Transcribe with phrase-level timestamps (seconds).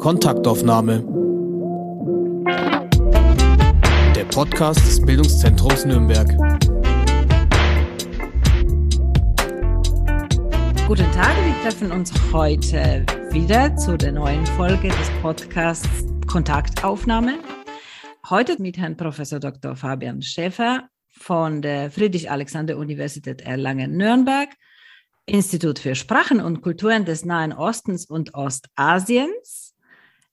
[0.00, 1.04] Kontaktaufnahme.
[4.16, 6.26] Der Podcast des Bildungszentrums Nürnberg.
[10.88, 17.38] Guten Tag, wir treffen uns heute wieder zu der neuen Folge des Podcasts Kontaktaufnahme.
[18.30, 19.76] Heute mit Herrn Professor Dr.
[19.76, 24.48] Fabian Schäfer von der Friedrich-Alexander-Universität Erlangen-Nürnberg,
[25.26, 29.69] Institut für Sprachen und Kulturen des Nahen Ostens und Ostasiens,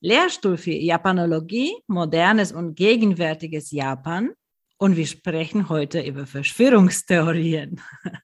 [0.07, 4.29] Lehrstuhl für Japanologie, modernes und gegenwärtiges Japan.
[4.77, 7.81] Und wir sprechen heute über Verschwörungstheorien.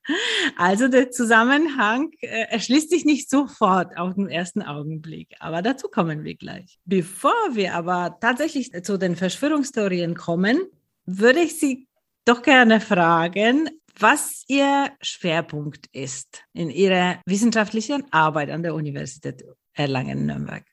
[0.56, 6.22] Also der Zusammenhang äh, erschließt sich nicht sofort auf den ersten Augenblick, aber dazu kommen
[6.22, 6.78] wir gleich.
[6.84, 10.60] Bevor wir aber tatsächlich zu den Verschwörungstheorien kommen,
[11.06, 11.88] würde ich Sie
[12.24, 19.42] doch gerne fragen, was Ihr Schwerpunkt ist in Ihrer wissenschaftlichen Arbeit an der Universität
[19.72, 20.64] Erlangen-Nürnberg.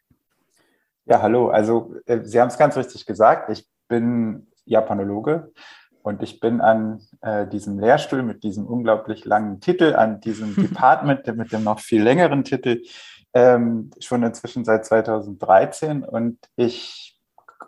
[1.05, 1.49] Ja, hallo.
[1.49, 3.49] Also äh, Sie haben es ganz richtig gesagt.
[3.49, 5.52] Ich bin Japanologe
[6.03, 11.25] und ich bin an äh, diesem Lehrstuhl mit diesem unglaublich langen Titel, an diesem Department
[11.35, 12.83] mit dem noch viel längeren Titel,
[13.33, 16.03] ähm, schon inzwischen seit 2013.
[16.03, 17.19] Und ich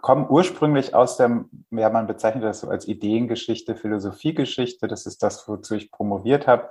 [0.02, 4.88] komme ursprünglich aus dem, ja, man bezeichnet das so als Ideengeschichte, Philosophiegeschichte.
[4.88, 6.70] Das ist das, wozu ich promoviert habe.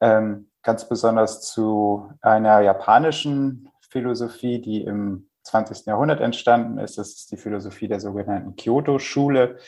[0.00, 5.86] Ähm, ganz besonders zu einer japanischen Philosophie, die im 20.
[5.86, 6.98] Jahrhundert entstanden ist.
[6.98, 9.58] Das ist die Philosophie der sogenannten Kyoto-Schule.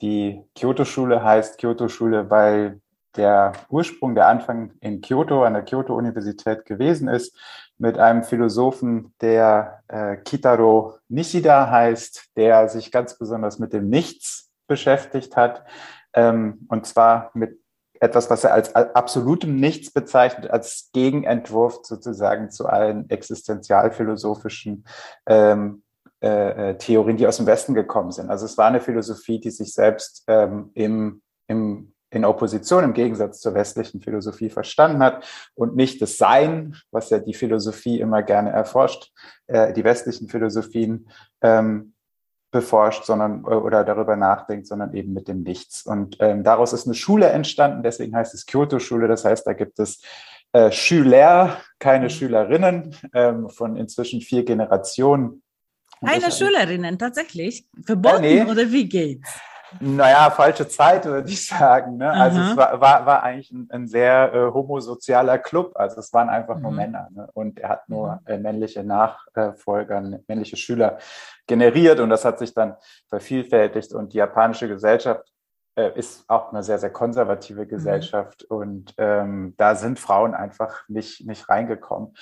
[0.00, 2.80] Die Kyoto-Schule heißt Kyoto-Schule, weil
[3.16, 7.36] der Ursprung, der Anfang in Kyoto, an der Kyoto-Universität gewesen ist,
[7.78, 14.50] mit einem Philosophen, der äh, Kitaro Nishida heißt, der sich ganz besonders mit dem Nichts
[14.66, 15.64] beschäftigt hat,
[16.12, 17.58] ähm, und zwar mit
[18.00, 24.84] etwas, was er als absolutem Nichts bezeichnet, als Gegenentwurf sozusagen zu allen existenzialphilosophischen
[25.26, 25.82] ähm,
[26.20, 28.28] äh, äh, Theorien, die aus dem Westen gekommen sind.
[28.28, 33.40] Also es war eine Philosophie, die sich selbst ähm, im, im, in Opposition, im Gegensatz
[33.40, 38.50] zur westlichen Philosophie verstanden hat und nicht das Sein, was ja die Philosophie immer gerne
[38.50, 39.12] erforscht,
[39.46, 41.08] äh, die westlichen Philosophien,
[41.40, 41.94] ähm,
[42.50, 45.84] beforscht, sondern äh, oder darüber nachdenkt, sondern eben mit dem Nichts.
[45.84, 49.08] Und ähm, daraus ist eine Schule entstanden, deswegen heißt es Kyoto-Schule.
[49.08, 50.02] Das heißt, da gibt es
[50.52, 52.10] äh, Schüler, keine mhm.
[52.10, 55.42] Schülerinnen ähm, von inzwischen vier Generationen.
[56.04, 57.66] Keine Schülerinnen, tatsächlich?
[57.84, 58.50] Verboten äh, nee.
[58.50, 59.28] oder wie geht's?
[59.80, 61.98] Naja, falsche Zeit, würde ich sagen.
[61.98, 62.10] Ne?
[62.10, 65.72] Also es war, war, war eigentlich ein, ein sehr äh, homosozialer Club.
[65.74, 66.62] Also es waren einfach mhm.
[66.62, 67.08] nur Männer.
[67.10, 67.28] Ne?
[67.34, 68.26] Und er hat nur mhm.
[68.26, 70.98] äh, männliche Nachfolger, männliche Schüler
[71.46, 72.00] generiert.
[72.00, 72.76] Und das hat sich dann
[73.08, 73.92] vervielfältigt.
[73.92, 75.32] Und die japanische Gesellschaft
[75.76, 77.68] äh, ist auch eine sehr, sehr konservative mhm.
[77.68, 78.46] Gesellschaft.
[78.50, 78.56] Mhm.
[78.56, 82.14] Und ähm, da sind Frauen einfach nicht, nicht reingekommen.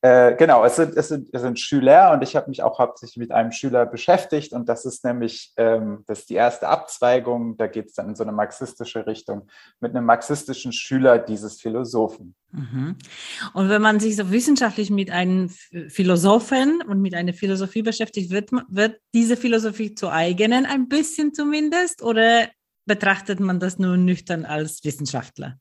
[0.00, 3.16] Äh, genau, es sind, es, sind, es sind Schüler und ich habe mich auch hauptsächlich
[3.16, 7.66] mit einem Schüler beschäftigt und das ist nämlich ähm, das ist die erste Abzweigung, da
[7.66, 9.48] geht es dann in so eine marxistische Richtung
[9.80, 12.36] mit einem marxistischen Schüler dieses Philosophen.
[12.52, 12.94] Mhm.
[13.54, 15.48] Und wenn man sich so wissenschaftlich mit einem
[15.88, 22.02] Philosophen und mit einer Philosophie beschäftigt, wird, wird diese Philosophie zu eigenen, ein bisschen zumindest,
[22.02, 22.48] oder
[22.86, 25.58] betrachtet man das nur nüchtern als Wissenschaftler?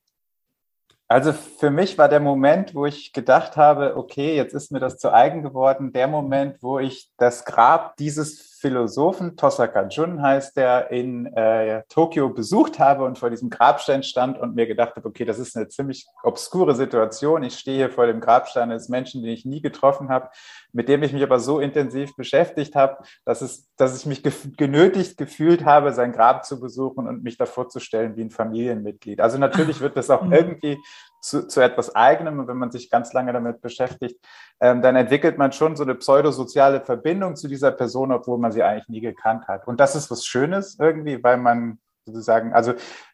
[1.09, 4.97] Also für mich war der Moment, wo ich gedacht habe, okay, jetzt ist mir das
[4.97, 10.91] zu eigen geworden, der Moment, wo ich das Grab dieses Philosophen, Tosaka Jun heißt der,
[10.91, 15.25] in äh, Tokio besucht habe und vor diesem Grabstein stand und mir gedacht habe, okay,
[15.25, 17.43] das ist eine ziemlich obskure Situation.
[17.43, 20.29] Ich stehe hier vor dem Grabstein des Menschen, den ich nie getroffen habe,
[20.71, 24.23] mit dem ich mich aber so intensiv beschäftigt habe, dass, es, dass ich mich
[24.57, 29.21] genötigt gefühlt habe, sein Grab zu besuchen und mich da vorzustellen wie ein Familienmitglied.
[29.21, 30.33] Also natürlich wird das auch mhm.
[30.33, 30.77] irgendwie
[31.27, 32.39] zu, zu etwas Eigenem.
[32.39, 34.19] Und wenn man sich ganz lange damit beschäftigt,
[34.59, 38.63] ähm, dann entwickelt man schon so eine pseudosoziale Verbindung zu dieser Person, obwohl man sie
[38.63, 39.67] eigentlich nie gekannt hat.
[39.67, 41.79] Und das ist was Schönes irgendwie, weil man
[42.11, 42.73] sozusagen, also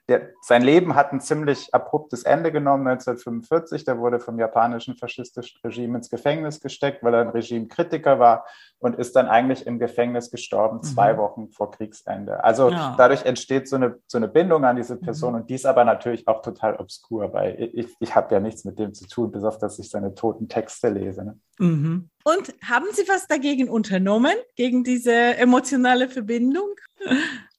[0.10, 3.86] der, sein Leben hat ein ziemlich abruptes Ende genommen 1945.
[3.86, 8.46] Der wurde vom japanischen faschistischen Regime ins Gefängnis gesteckt, weil er ein Regimekritiker war
[8.80, 10.84] und ist dann eigentlich im Gefängnis gestorben, mhm.
[10.84, 12.44] zwei Wochen vor Kriegsende.
[12.44, 12.96] Also ja.
[12.98, 15.42] dadurch entsteht so eine, so eine Bindung an diese Person mhm.
[15.42, 18.78] und die ist aber natürlich auch total obskur, weil ich, ich habe ja nichts mit
[18.80, 21.24] dem zu tun, bis auf dass ich seine toten Texte lese.
[21.24, 21.40] Ne?
[21.60, 22.10] Mhm.
[22.26, 26.76] Und haben Sie was dagegen unternommen, gegen diese emotionale Verbindung?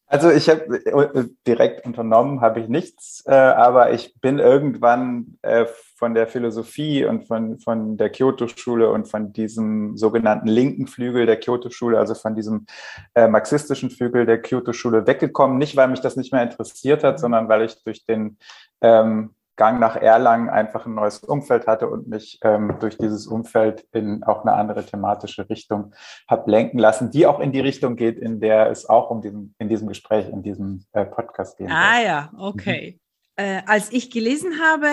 [0.06, 5.64] Also ich habe äh, direkt unternommen, habe ich nichts, äh, aber ich bin irgendwann äh,
[5.96, 11.40] von der Philosophie und von, von der Kyoto-Schule und von diesem sogenannten linken Flügel der
[11.40, 12.66] Kyoto-Schule, also von diesem
[13.14, 15.56] äh, marxistischen Flügel der Kyoto-Schule weggekommen.
[15.56, 18.36] Nicht, weil mich das nicht mehr interessiert hat, sondern weil ich durch den
[18.82, 23.86] ähm, Gang nach Erlangen einfach ein neues Umfeld hatte und mich ähm, durch dieses Umfeld
[23.92, 25.94] in auch eine andere thematische Richtung
[26.28, 29.54] habe lenken lassen, die auch in die Richtung geht, in der es auch um diesen,
[29.58, 31.70] in diesem Gespräch, in diesem äh, Podcast geht.
[31.70, 32.98] Ah ja, okay.
[32.98, 33.00] Mhm.
[33.36, 34.88] Äh, als ich gelesen habe,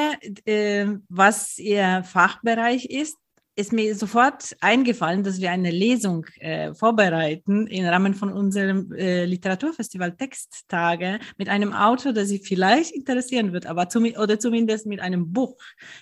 [0.45, 3.17] äh, was Ihr Fachbereich ist,
[3.55, 9.25] ist mir sofort eingefallen, dass wir eine Lesung äh, vorbereiten im Rahmen von unserem äh,
[9.25, 15.01] Literaturfestival Texttage mit einem Autor, der Sie vielleicht interessieren wird, aber zum, oder zumindest mit
[15.01, 15.57] einem Buch,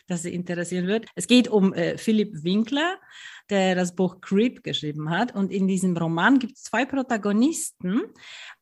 [0.07, 1.07] das Sie interessieren wird.
[1.16, 2.98] Es geht um äh, Philipp Winkler,
[3.50, 5.34] der das Buch Creep geschrieben hat.
[5.34, 8.01] Und in diesem Roman gibt es zwei Protagonisten.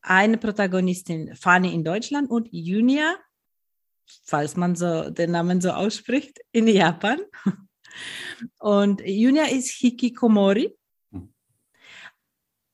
[0.00, 3.16] Eine Protagonistin Fanny in Deutschland und Junia,
[4.24, 7.18] falls man so den Namen so ausspricht, in Japan.
[8.58, 10.76] Und Junia ist Hikikomori.
[11.12, 11.32] Hm.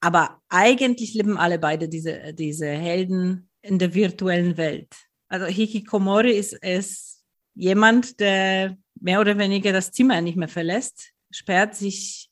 [0.01, 4.95] Aber eigentlich leben alle beide diese, diese Helden in der virtuellen Welt.
[5.29, 7.25] Also Hikikomori ist, ist
[7.55, 12.31] jemand, der mehr oder weniger das Zimmer nicht mehr verlässt, sperrt sich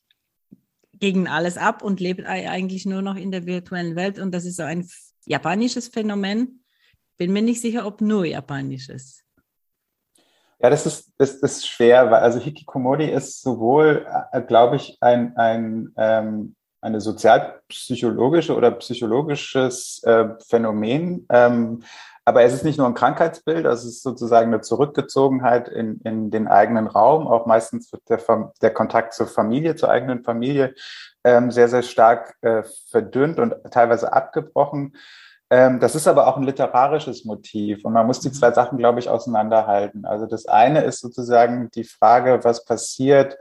[0.99, 4.19] gegen alles ab und lebt eigentlich nur noch in der virtuellen Welt.
[4.19, 4.87] Und das ist so ein
[5.25, 6.63] japanisches Phänomen.
[7.17, 9.22] Bin mir nicht sicher, ob nur japanisches.
[10.59, 15.35] Ja, das ist, das ist schwer, weil also Hikikomori ist sowohl, äh, glaube ich, ein,
[15.35, 21.25] ein, ähm, eine sozialpsychologische oder psychologisches äh, Phänomen.
[21.29, 21.83] Ähm,
[22.25, 26.31] aber es ist nicht nur ein Krankheitsbild, also es ist sozusagen eine Zurückgezogenheit in, in
[26.31, 27.27] den eigenen Raum.
[27.27, 30.73] Auch meistens wird der, der Kontakt zur Familie, zur eigenen Familie
[31.25, 34.95] ähm, sehr, sehr stark äh, verdünnt und teilweise abgebrochen.
[35.49, 38.33] Ähm, das ist aber auch ein literarisches Motiv und man muss die mhm.
[38.33, 40.05] zwei Sachen, glaube ich, auseinanderhalten.
[40.05, 43.37] Also das eine ist sozusagen die Frage, was passiert,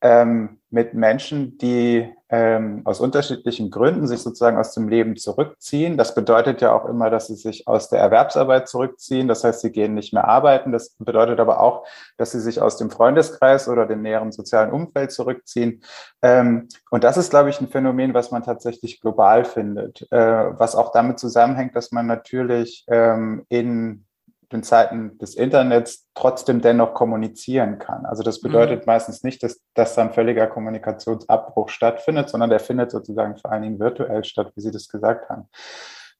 [0.00, 5.96] ähm, mit Menschen, die ähm, aus unterschiedlichen Gründen sich sozusagen aus dem Leben zurückziehen.
[5.96, 9.28] Das bedeutet ja auch immer, dass sie sich aus der Erwerbsarbeit zurückziehen.
[9.28, 10.72] Das heißt, sie gehen nicht mehr arbeiten.
[10.72, 15.12] Das bedeutet aber auch, dass sie sich aus dem Freundeskreis oder dem näheren sozialen Umfeld
[15.12, 15.82] zurückziehen.
[16.20, 20.74] Ähm, und das ist, glaube ich, ein Phänomen, was man tatsächlich global findet, äh, was
[20.74, 24.04] auch damit zusammenhängt, dass man natürlich ähm, in
[24.52, 28.06] den Zeiten des Internets trotzdem dennoch kommunizieren kann.
[28.06, 28.86] Also das bedeutet mhm.
[28.86, 33.62] meistens nicht, dass, dass da ein völliger Kommunikationsabbruch stattfindet, sondern der findet sozusagen vor allen
[33.62, 35.48] Dingen virtuell statt, wie Sie das gesagt haben.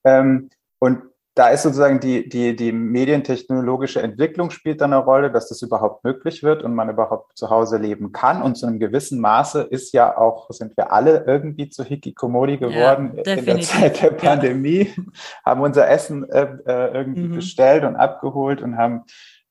[0.03, 1.03] Ähm, und
[1.37, 6.03] da ist sozusagen die, die, die medientechnologische Entwicklung spielt dann eine Rolle, dass das überhaupt
[6.03, 8.41] möglich wird und man überhaupt zu Hause leben kann.
[8.41, 13.13] Und zu einem gewissen Maße ist ja auch, sind wir alle irgendwie zu Hikikomori geworden
[13.23, 15.03] ja, in der Zeit der Pandemie, ja.
[15.45, 17.35] haben unser Essen äh, äh, irgendwie mhm.
[17.35, 19.03] bestellt und abgeholt und haben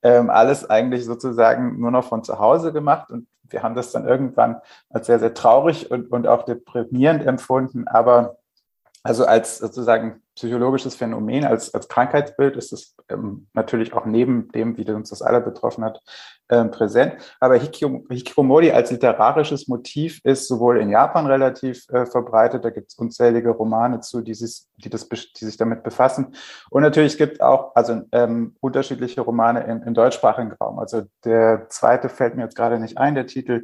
[0.03, 3.11] ähm, alles eigentlich sozusagen nur noch von zu Hause gemacht.
[3.11, 4.57] Und wir haben das dann irgendwann
[4.89, 7.87] als sehr, sehr traurig und, und auch deprimierend empfunden.
[7.87, 8.35] Aber
[9.07, 14.77] also als sozusagen psychologisches Phänomen, als, als Krankheitsbild ist es ähm, natürlich auch neben dem,
[14.77, 16.01] wie uns das alle betroffen hat,
[16.49, 17.13] ähm, präsent.
[17.39, 22.95] Aber Hikikomori als literarisches Motiv ist sowohl in Japan relativ äh, verbreitet, da gibt es
[22.95, 26.35] unzählige Romane zu, die sich, die, das, die sich damit befassen.
[26.69, 30.79] Und natürlich gibt auch also ähm, unterschiedliche Romane im deutschsprachigen Raum.
[30.79, 33.63] Also der zweite fällt mir jetzt gerade nicht ein, der Titel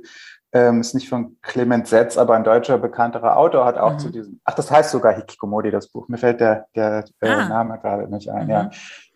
[0.53, 4.00] ähm, ist nicht von Clement Setz, aber ein deutscher bekannterer Autor hat auch mhm.
[4.00, 6.07] zu diesem, ach, das heißt sogar Hikikomori, das Buch.
[6.07, 7.50] Mir fällt der, der äh, ah.
[7.50, 8.51] Name gerade nicht ein, mhm.
[8.51, 8.69] ja.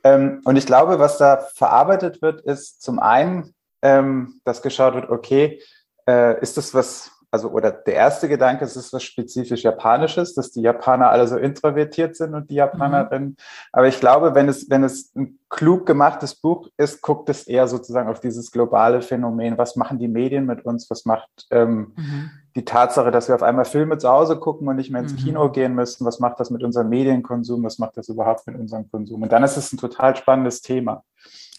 [0.03, 5.09] Ähm, und ich glaube, was da verarbeitet wird, ist zum einen, ähm, dass geschaut wird,
[5.09, 5.61] okay,
[6.07, 10.51] äh, ist das was, also oder der erste Gedanke, es ist was spezifisch Japanisches, dass
[10.51, 13.29] die Japaner alle so introvertiert sind und die Japanerinnen.
[13.29, 13.35] Mhm.
[13.71, 17.67] Aber ich glaube, wenn es, wenn es ein klug gemachtes Buch ist, guckt es eher
[17.67, 19.57] sozusagen auf dieses globale Phänomen.
[19.57, 20.89] Was machen die Medien mit uns?
[20.89, 22.31] Was macht ähm, mhm.
[22.56, 25.17] die Tatsache, dass wir auf einmal Filme zu Hause gucken und nicht mehr ins mhm.
[25.17, 26.06] Kino gehen müssen?
[26.06, 27.63] Was macht das mit unserem Medienkonsum?
[27.63, 29.21] Was macht das überhaupt mit unserem Konsum?
[29.21, 31.03] Und dann ist es ein total spannendes Thema.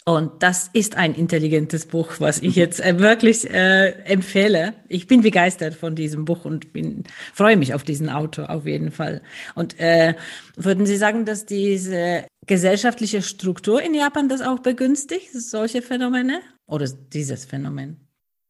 [0.08, 4.72] Und das ist ein intelligentes Buch, was ich jetzt äh, wirklich äh, empfehle.
[4.88, 8.90] Ich bin begeistert von diesem Buch und bin, freue mich auf diesen Autor auf jeden
[8.90, 9.20] Fall.
[9.54, 10.14] Und äh,
[10.56, 16.86] würden Sie sagen, dass diese gesellschaftliche Struktur in Japan das auch begünstigt, solche Phänomene oder
[17.12, 18.00] dieses Phänomen?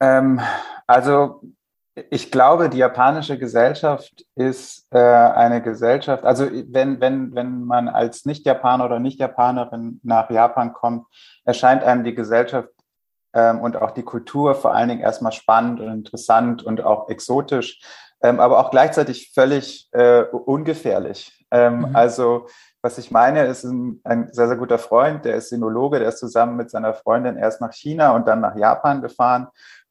[0.01, 0.41] Ähm,
[0.87, 1.43] also
[2.11, 8.25] ich glaube, die japanische Gesellschaft ist äh, eine Gesellschaft, also wenn, wenn, wenn man als
[8.25, 11.07] Nicht-Japaner oder Nicht-Japanerin nach Japan kommt,
[11.45, 12.71] erscheint einem die Gesellschaft
[13.33, 17.81] ähm, und auch die Kultur vor allen Dingen erstmal spannend und interessant und auch exotisch,
[18.23, 21.47] ähm, aber auch gleichzeitig völlig äh, ungefährlich.
[21.51, 21.97] Ähm, mhm.
[21.97, 22.47] Also
[22.81, 26.19] was ich meine, ist ein, ein, sehr, sehr guter Freund, der ist Sinologe, der ist
[26.19, 29.49] zusammen mit seiner Freundin erst nach China und dann nach Japan gefahren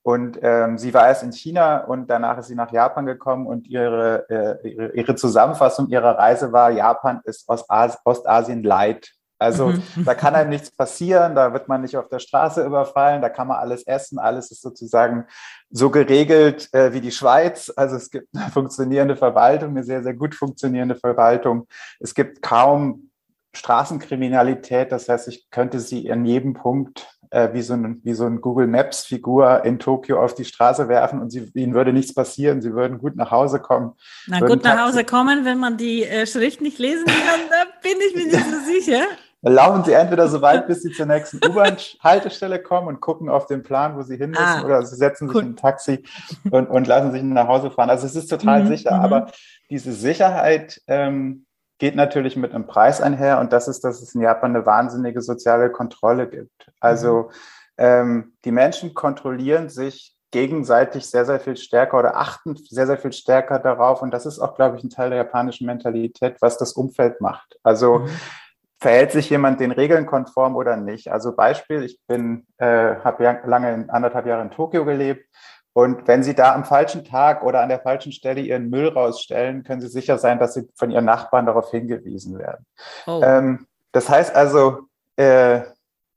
[0.08, 3.68] und ähm, sie war erst in China und danach ist sie nach Japan gekommen und
[3.68, 9.12] ihre, äh, ihre, ihre, Zusammenfassung ihrer Reise war, Japan ist Ostasien, Ostasien light.
[9.38, 9.84] Also mhm.
[10.06, 13.50] da kann einem nichts passieren, da wird man nicht auf der Straße überfallen, da kann
[13.50, 15.26] man alles essen, alles ist sozusagen
[15.72, 17.70] so geregelt äh, wie die Schweiz.
[17.76, 21.68] Also es gibt eine funktionierende Verwaltung, eine sehr, sehr gut funktionierende Verwaltung.
[22.00, 23.10] Es gibt kaum
[23.54, 28.26] Straßenkriminalität, das heißt, ich könnte sie in jedem Punkt äh, wie, so ein, wie so
[28.26, 32.14] ein Google Maps Figur in Tokio auf die Straße werfen und sie, ihnen würde nichts
[32.14, 32.62] passieren.
[32.62, 33.94] Sie würden gut nach Hause kommen.
[34.28, 37.98] Na gut nach Hause kommen, wenn man die äh, Schrift nicht lesen kann, da bin
[38.08, 39.04] ich mir nicht so sicher.
[39.42, 43.46] Dann laufen sie entweder so weit, bis sie zur nächsten U-Bahn-Haltestelle kommen und gucken auf
[43.46, 45.44] den Plan, wo sie hin müssen, ah, oder sie setzen sich cool.
[45.44, 46.04] in ein Taxi
[46.50, 47.90] und, und lassen sich nach Hause fahren.
[47.90, 49.04] Also es ist total mhm, sicher, mhm.
[49.04, 49.32] aber
[49.70, 51.46] diese Sicherheit ähm,
[51.78, 55.22] geht natürlich mit einem Preis einher und das ist, dass es in Japan eine wahnsinnige
[55.22, 56.72] soziale Kontrolle gibt.
[56.80, 57.32] Also mhm.
[57.78, 63.14] ähm, die Menschen kontrollieren sich gegenseitig sehr, sehr viel stärker oder achten sehr, sehr viel
[63.14, 64.02] stärker darauf.
[64.02, 67.58] Und das ist auch, glaube ich, ein Teil der japanischen Mentalität, was das Umfeld macht.
[67.64, 68.10] Also mhm.
[68.80, 71.12] verhält sich jemand den Regeln konform oder nicht?
[71.12, 75.26] Also Beispiel, ich bin, äh, habe lange in anderthalb Jahre in Tokio gelebt
[75.78, 79.64] und wenn Sie da am falschen Tag oder an der falschen Stelle Ihren Müll rausstellen,
[79.64, 82.66] können Sie sicher sein, dass Sie von Ihren Nachbarn darauf hingewiesen werden.
[83.06, 83.22] Oh.
[83.24, 85.62] Ähm, das heißt also, äh,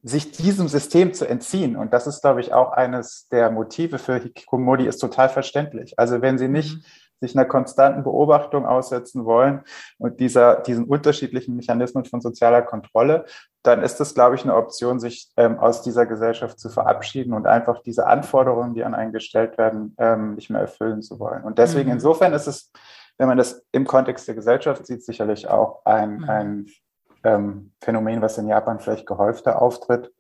[0.02, 4.16] sich diesem System zu entziehen, und das ist, glaube ich, auch eines der Motive für
[4.18, 5.98] Hikikomori, ist total verständlich.
[5.98, 6.84] Also wenn Sie nicht mhm
[7.20, 9.60] sich einer konstanten Beobachtung aussetzen wollen
[9.98, 13.26] und dieser, diesen unterschiedlichen Mechanismen von sozialer Kontrolle,
[13.62, 17.46] dann ist das, glaube ich, eine Option, sich ähm, aus dieser Gesellschaft zu verabschieden und
[17.46, 21.44] einfach diese Anforderungen, die an einen gestellt werden, ähm, nicht mehr erfüllen zu wollen.
[21.44, 21.94] Und deswegen, mhm.
[21.94, 22.72] insofern ist es,
[23.18, 26.30] wenn man das im Kontext der Gesellschaft sieht, sicherlich auch ein, mhm.
[26.30, 26.66] ein
[27.22, 30.10] ähm, Phänomen, was in Japan vielleicht gehäufter auftritt,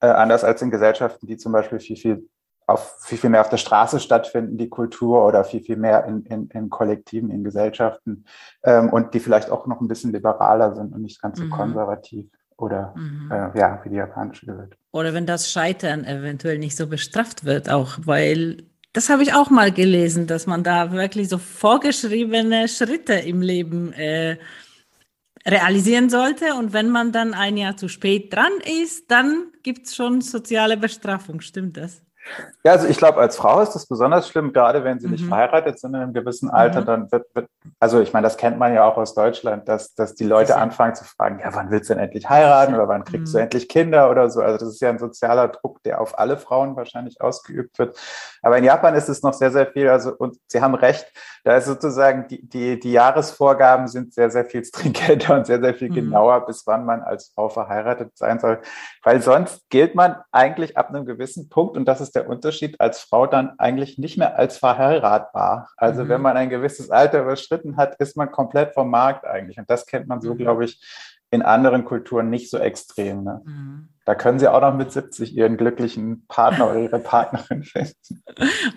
[0.00, 2.28] äh, anders als in Gesellschaften, die zum Beispiel viel, viel
[2.66, 6.24] auf viel, viel mehr auf der Straße stattfinden, die Kultur oder viel, viel mehr in,
[6.24, 8.26] in, in Kollektiven, in Gesellschaften
[8.62, 11.50] ähm, und die vielleicht auch noch ein bisschen liberaler sind und nicht ganz so mhm.
[11.50, 13.30] konservativ oder mhm.
[13.30, 14.76] äh, ja, wie die japanische Welt.
[14.90, 19.50] Oder wenn das Scheitern eventuell nicht so bestraft wird, auch weil das habe ich auch
[19.50, 24.38] mal gelesen, dass man da wirklich so vorgeschriebene Schritte im Leben äh,
[25.46, 26.54] realisieren sollte.
[26.54, 30.76] Und wenn man dann ein Jahr zu spät dran ist, dann gibt es schon soziale
[30.76, 31.40] Bestrafung.
[31.40, 32.02] Stimmt das?
[32.64, 35.12] Ja, also ich glaube, als Frau ist das besonders schlimm, gerade wenn sie mhm.
[35.12, 36.86] nicht verheiratet sind in einem gewissen Alter, mhm.
[36.86, 37.48] dann wird, wird,
[37.80, 40.94] also ich meine, das kennt man ja auch aus Deutschland, dass, dass die Leute anfangen
[40.94, 43.38] zu fragen, ja, wann willst du denn endlich heiraten oder wann kriegst mhm.
[43.38, 44.40] du endlich Kinder oder so.
[44.40, 47.96] Also das ist ja ein sozialer Druck, der auf alle Frauen wahrscheinlich ausgeübt wird.
[48.42, 51.10] Aber in Japan ist es noch sehr, sehr viel, also und Sie haben recht,
[51.44, 55.74] da ist sozusagen die, die, die Jahresvorgaben sind sehr, sehr viel stringenter und sehr, sehr
[55.74, 55.94] viel mhm.
[55.94, 58.58] genauer, bis wann man als Frau verheiratet sein soll.
[59.02, 63.00] Weil sonst gilt man eigentlich ab einem gewissen Punkt, und das ist der Unterschied, als
[63.00, 65.70] Frau dann eigentlich nicht mehr als verheiratbar.
[65.76, 66.08] Also mhm.
[66.08, 69.58] wenn man ein gewisses Alter überschritten hat, ist man komplett vom Markt eigentlich.
[69.58, 70.38] Und das kennt man so, mhm.
[70.38, 70.80] glaube ich,
[71.30, 73.24] in anderen Kulturen nicht so extrem.
[73.24, 73.42] Ne?
[73.44, 73.88] Mhm.
[74.04, 78.22] Da können Sie auch noch mit 70 Ihren glücklichen Partner oder Ihre Partnerin finden.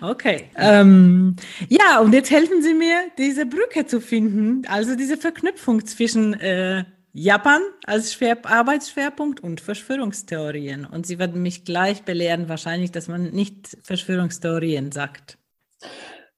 [0.02, 0.50] Okay.
[0.56, 1.36] Ähm,
[1.68, 6.84] ja, und jetzt helfen Sie mir, diese Brücke zu finden, also diese Verknüpfung zwischen äh,
[7.12, 10.86] Japan als Schwer Arbeitsschwerpunkt und Verschwörungstheorien.
[10.86, 15.38] Und Sie werden mich gleich belehren, wahrscheinlich, dass man nicht Verschwörungstheorien sagt.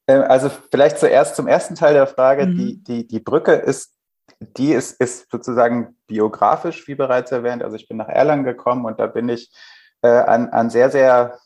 [0.09, 2.47] Ähm, also vielleicht zuerst zum ersten Teil der Frage.
[2.47, 2.57] Mhm.
[2.57, 3.95] Die, die, die Brücke ist
[4.41, 7.63] die ist, ist sozusagen biografisch, wie bereits erwähnt.
[7.63, 9.51] Also ich bin nach Erlangen gekommen und da bin ich
[10.03, 11.39] äh, an, an sehr, sehr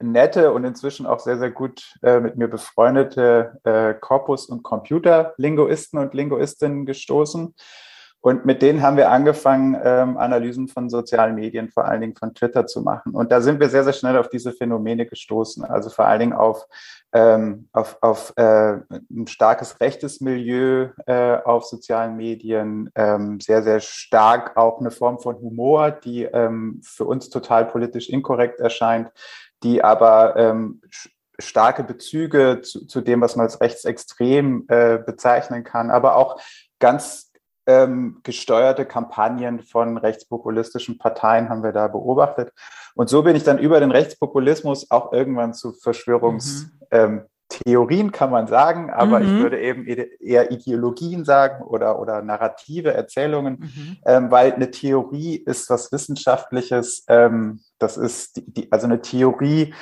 [0.00, 5.98] nette und inzwischen auch sehr, sehr gut äh, mit mir befreundete äh, Korpus- und Computerlinguisten
[5.98, 7.54] und Linguistinnen gestoßen.
[8.24, 12.32] Und mit denen haben wir angefangen, ähm, Analysen von sozialen Medien, vor allen Dingen von
[12.32, 13.12] Twitter zu machen.
[13.12, 15.62] Und da sind wir sehr, sehr schnell auf diese Phänomene gestoßen.
[15.62, 16.66] Also vor allen Dingen auf,
[17.12, 23.80] ähm, auf, auf äh, ein starkes rechtes Milieu äh, auf sozialen Medien, ähm, sehr, sehr
[23.80, 29.12] stark auch eine Form von Humor, die ähm, für uns total politisch inkorrekt erscheint,
[29.62, 30.80] die aber ähm,
[31.38, 36.40] starke Bezüge zu, zu dem, was man als rechtsextrem äh, bezeichnen kann, aber auch
[36.78, 37.33] ganz
[37.66, 42.52] ähm, gesteuerte Kampagnen von rechtspopulistischen Parteien haben wir da beobachtet.
[42.94, 47.26] Und so bin ich dann über den Rechtspopulismus auch irgendwann zu Verschwörungstheorien,
[47.66, 47.88] mhm.
[47.90, 49.26] ähm, kann man sagen, aber mhm.
[49.26, 53.96] ich würde eben eher Ideologien sagen oder, oder narrative Erzählungen, mhm.
[54.06, 57.04] ähm, weil eine Theorie ist was Wissenschaftliches.
[57.08, 59.74] Ähm, das ist die, die, also eine Theorie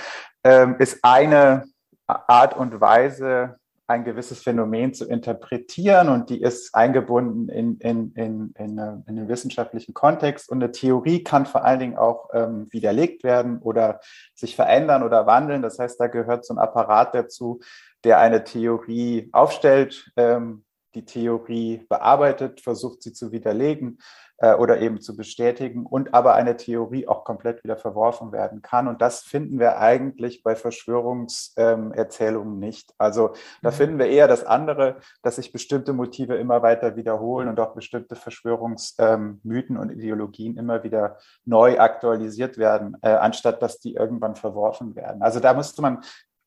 [0.45, 1.65] ähm, ist eine
[2.07, 3.57] Art und Weise,
[3.93, 9.29] ein gewisses Phänomen zu interpretieren und die ist eingebunden in, in, in, in, in einen
[9.29, 10.51] wissenschaftlichen Kontext.
[10.51, 14.01] Und eine Theorie kann vor allen Dingen auch ähm, widerlegt werden oder
[14.35, 15.63] sich verändern oder wandeln.
[15.63, 17.61] Das heißt, da gehört so ein Apparat dazu,
[18.05, 23.99] der eine Theorie aufstellt, ähm, die Theorie bearbeitet, versucht sie zu widerlegen
[24.43, 28.89] äh, oder eben zu bestätigen und aber eine Theorie auch komplett wieder verworfen werden kann.
[28.89, 32.93] Und das finden wir eigentlich bei Verschwörungserzählungen ähm, nicht.
[32.99, 33.75] Also da mhm.
[33.75, 38.17] finden wir eher das andere, dass sich bestimmte Motive immer weiter wiederholen und auch bestimmte
[38.17, 44.97] Verschwörungsmythen ähm, und Ideologien immer wieder neu aktualisiert werden, äh, anstatt dass die irgendwann verworfen
[44.97, 45.23] werden.
[45.23, 46.03] Also da müsste man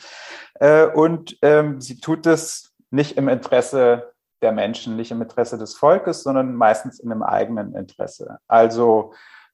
[0.56, 4.12] Äh, und ähm, sie tut es nicht im Interesse
[4.42, 8.40] der Menschen, nicht im Interesse des Volkes, sondern meistens in einem eigenen Interesse.
[8.48, 9.14] Also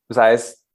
[0.10, 0.66] sei es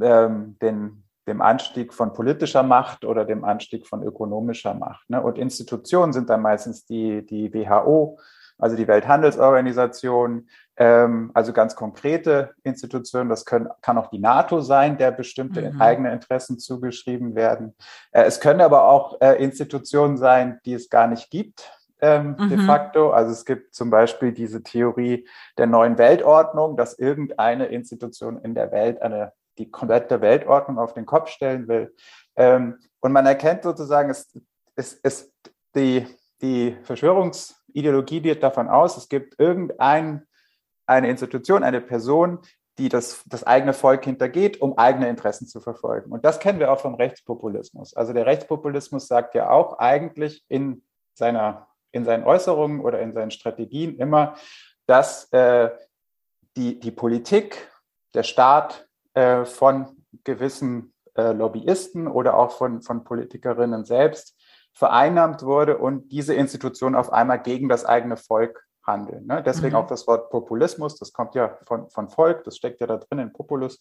[0.00, 5.08] ähm, den, dem Anstieg von politischer Macht oder dem Anstieg von ökonomischer Macht.
[5.08, 5.22] Ne?
[5.22, 8.18] Und Institutionen sind dann meistens die, die WHO,
[8.58, 13.30] also die Welthandelsorganisation, ähm, also ganz konkrete Institutionen.
[13.30, 15.80] Das können, kann auch die NATO sein, der bestimmte mhm.
[15.80, 17.74] eigene Interessen zugeschrieben werden.
[18.12, 21.72] Äh, es können aber auch äh, Institutionen sein, die es gar nicht gibt
[22.04, 22.48] ähm, mhm.
[22.50, 23.10] de facto.
[23.10, 28.70] Also es gibt zum Beispiel diese Theorie der neuen Weltordnung, dass irgendeine Institution in der
[28.72, 31.94] Welt eine, die komplette Weltordnung auf den Kopf stellen will.
[32.36, 34.38] Ähm, und man erkennt sozusagen, es,
[34.76, 35.32] es, es,
[35.74, 36.06] die,
[36.42, 40.26] die Verschwörungsideologie geht davon aus, es gibt irgendeine
[40.86, 42.40] Institution, eine Person,
[42.76, 46.12] die das, das eigene Volk hintergeht, um eigene Interessen zu verfolgen.
[46.12, 47.94] Und das kennen wir auch vom Rechtspopulismus.
[47.94, 50.82] Also der Rechtspopulismus sagt ja auch eigentlich in
[51.14, 54.34] seiner in seinen Äußerungen oder in seinen Strategien immer,
[54.86, 55.70] dass äh,
[56.56, 57.70] die, die Politik,
[58.14, 64.36] der Staat äh, von gewissen äh, Lobbyisten oder auch von, von Politikerinnen selbst
[64.72, 69.26] vereinnahmt wurde und diese Institutionen auf einmal gegen das eigene Volk handeln.
[69.26, 69.42] Ne?
[69.42, 69.82] Deswegen mhm.
[69.82, 73.20] auch das Wort Populismus, das kommt ja von, von Volk, das steckt ja da drin
[73.20, 73.80] in Populus.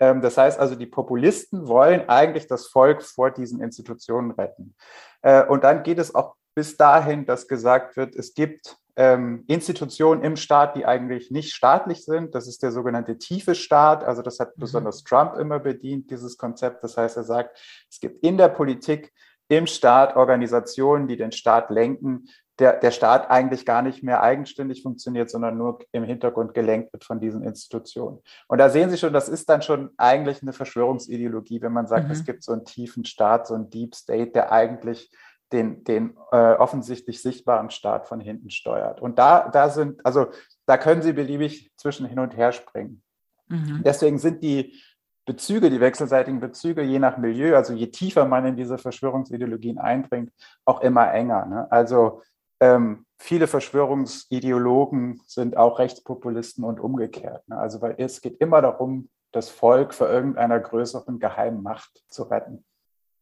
[0.00, 4.74] Ähm, das heißt also, die Populisten wollen eigentlich das Volk vor diesen Institutionen retten.
[5.22, 10.24] Äh, und dann geht es auch bis dahin, dass gesagt wird, es gibt ähm, Institutionen
[10.24, 12.34] im Staat, die eigentlich nicht staatlich sind.
[12.34, 14.02] Das ist der sogenannte tiefe Staat.
[14.02, 14.62] Also das hat mhm.
[14.62, 16.82] besonders Trump immer bedient, dieses Konzept.
[16.82, 17.56] Das heißt, er sagt,
[17.88, 19.12] es gibt in der Politik,
[19.46, 22.26] im Staat Organisationen, die den Staat lenken,
[22.58, 27.04] der, der Staat eigentlich gar nicht mehr eigenständig funktioniert, sondern nur im Hintergrund gelenkt wird
[27.04, 28.18] von diesen Institutionen.
[28.48, 32.06] Und da sehen Sie schon, das ist dann schon eigentlich eine Verschwörungsideologie, wenn man sagt,
[32.06, 32.10] mhm.
[32.10, 35.08] es gibt so einen tiefen Staat, so einen Deep State, der eigentlich
[35.52, 39.00] den, den äh, offensichtlich sichtbaren Staat von hinten steuert.
[39.00, 40.26] Und da, da sind, also
[40.66, 43.02] da können Sie beliebig zwischen hin und her springen.
[43.48, 43.82] Mhm.
[43.84, 44.74] Deswegen sind die
[45.24, 50.32] Bezüge, die wechselseitigen Bezüge, je nach Milieu, also je tiefer man in diese Verschwörungsideologien eindringt,
[50.64, 51.44] auch immer enger.
[51.46, 51.70] Ne?
[51.70, 52.22] Also
[52.60, 57.46] ähm, viele Verschwörungsideologen sind auch Rechtspopulisten und umgekehrt.
[57.48, 57.58] Ne?
[57.58, 62.64] Also weil es geht immer darum, das Volk vor irgendeiner größeren geheimen Macht zu retten.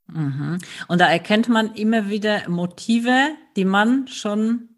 [0.08, 0.58] Mhm.
[0.88, 4.68] Und da erkennt man immer wieder Motive, die man schon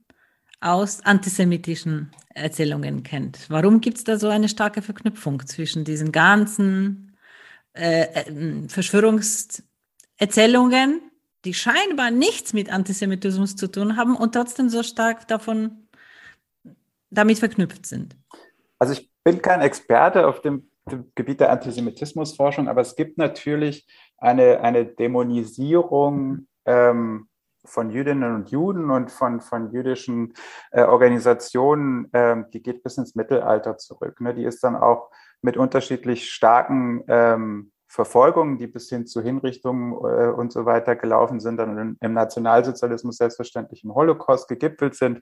[0.61, 3.47] aus antisemitischen Erzählungen kennt.
[3.49, 7.17] Warum gibt es da so eine starke Verknüpfung zwischen diesen ganzen
[7.75, 11.01] äh, äh, Verschwörungserzählungen,
[11.45, 15.89] die scheinbar nichts mit Antisemitismus zu tun haben und trotzdem so stark davon
[17.11, 18.17] damit verknüpft sind?
[18.79, 23.87] Also ich bin kein Experte auf dem, dem Gebiet der Antisemitismusforschung, aber es gibt natürlich
[24.19, 27.29] eine, eine Dämonisierung ähm,
[27.65, 30.35] von Jüdinnen und Juden und von, von jüdischen
[30.71, 34.21] äh, Organisationen, äh, die geht bis ins Mittelalter zurück.
[34.21, 34.35] Ne?
[34.35, 35.11] Die ist dann auch
[35.43, 41.41] mit unterschiedlich starken ähm, Verfolgungen, die bis hin zu Hinrichtungen äh, und so weiter gelaufen
[41.41, 45.21] sind, dann im Nationalsozialismus selbstverständlich im Holocaust gegipfelt sind.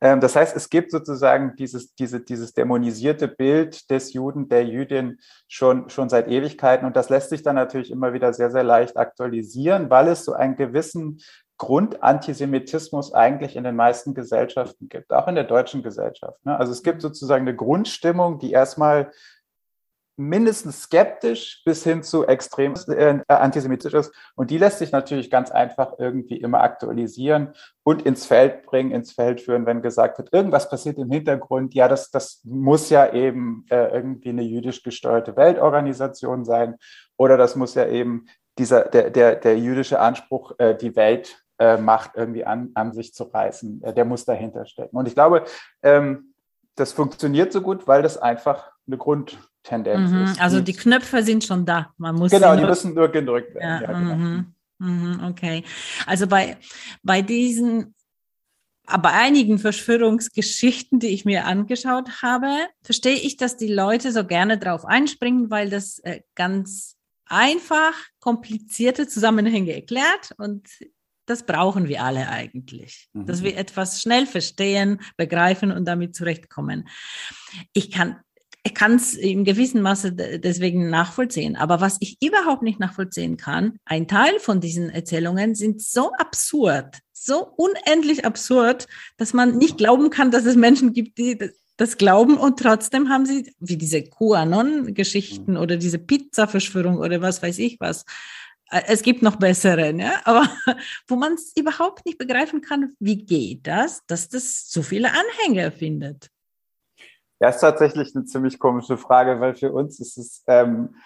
[0.00, 5.18] Ähm, das heißt, es gibt sozusagen dieses, diese, dieses dämonisierte Bild des Juden, der Jüdin
[5.46, 6.86] schon, schon seit Ewigkeiten.
[6.86, 10.32] Und das lässt sich dann natürlich immer wieder sehr, sehr leicht aktualisieren, weil es so
[10.32, 11.20] einen gewissen
[11.58, 16.44] Grundantisemitismus eigentlich in den meisten Gesellschaften gibt, auch in der deutschen Gesellschaft.
[16.44, 16.56] Ne?
[16.56, 19.10] Also es gibt sozusagen eine Grundstimmung, die erstmal
[20.18, 24.12] mindestens skeptisch bis hin zu extrem äh, antisemitisch ist.
[24.34, 27.54] Und die lässt sich natürlich ganz einfach irgendwie immer aktualisieren
[27.84, 31.74] und ins Feld bringen, ins Feld führen, wenn gesagt wird, irgendwas passiert im Hintergrund.
[31.74, 36.76] Ja, das, das muss ja eben äh, irgendwie eine jüdisch gesteuerte Weltorganisation sein
[37.16, 38.26] oder das muss ja eben
[38.58, 43.14] dieser, der, der, der jüdische Anspruch, äh, die Welt äh, Macht irgendwie an, an sich
[43.14, 44.96] zu reißen, äh, der muss dahinter stecken.
[44.96, 45.44] Und ich glaube,
[45.82, 46.34] ähm,
[46.74, 50.40] das funktioniert so gut, weil das einfach eine Grundtendenz mhm, ist.
[50.40, 51.92] Also die Knöpfe sind schon da.
[51.98, 53.82] Man muss genau, die müssen nur gedrückt werden.
[53.84, 54.14] Ja, ja genau.
[54.16, 55.62] mhm, mhm okay.
[56.06, 56.56] Also bei,
[57.02, 57.94] bei diesen
[58.96, 62.48] bei einigen Verschwörungsgeschichten, die ich mir angeschaut habe,
[62.82, 66.96] verstehe ich, dass die Leute so gerne drauf einspringen, weil das äh, ganz
[67.26, 70.66] einfach komplizierte Zusammenhänge erklärt und
[71.26, 73.26] das brauchen wir alle eigentlich, mhm.
[73.26, 76.88] dass wir etwas schnell verstehen, begreifen und damit zurechtkommen.
[77.74, 78.16] Ich kann
[78.68, 81.56] ich kann es in gewissem Maße deswegen nachvollziehen.
[81.56, 86.98] Aber was ich überhaupt nicht nachvollziehen kann, ein Teil von diesen Erzählungen sind so absurd,
[87.14, 91.38] so unendlich absurd, dass man nicht glauben kann, dass es Menschen gibt, die
[91.78, 95.58] das glauben und trotzdem haben sie, wie diese QAnon-Geschichten mhm.
[95.58, 98.04] oder diese Pizza-Verschwörung oder was weiß ich was,
[98.70, 100.10] äh, es gibt noch bessere, ne?
[100.26, 100.50] aber
[101.06, 105.72] wo man es überhaupt nicht begreifen kann, wie geht das, dass das so viele Anhänger
[105.72, 106.30] findet?
[107.40, 110.96] Ja, ist tatsächlich eine ziemlich komische Frage, weil für uns ist es, ähm,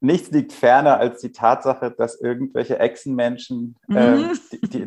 [0.00, 4.38] nichts liegt ferner als die Tatsache, dass irgendwelche Echsenmenschen äh, mhm.
[4.52, 4.86] die,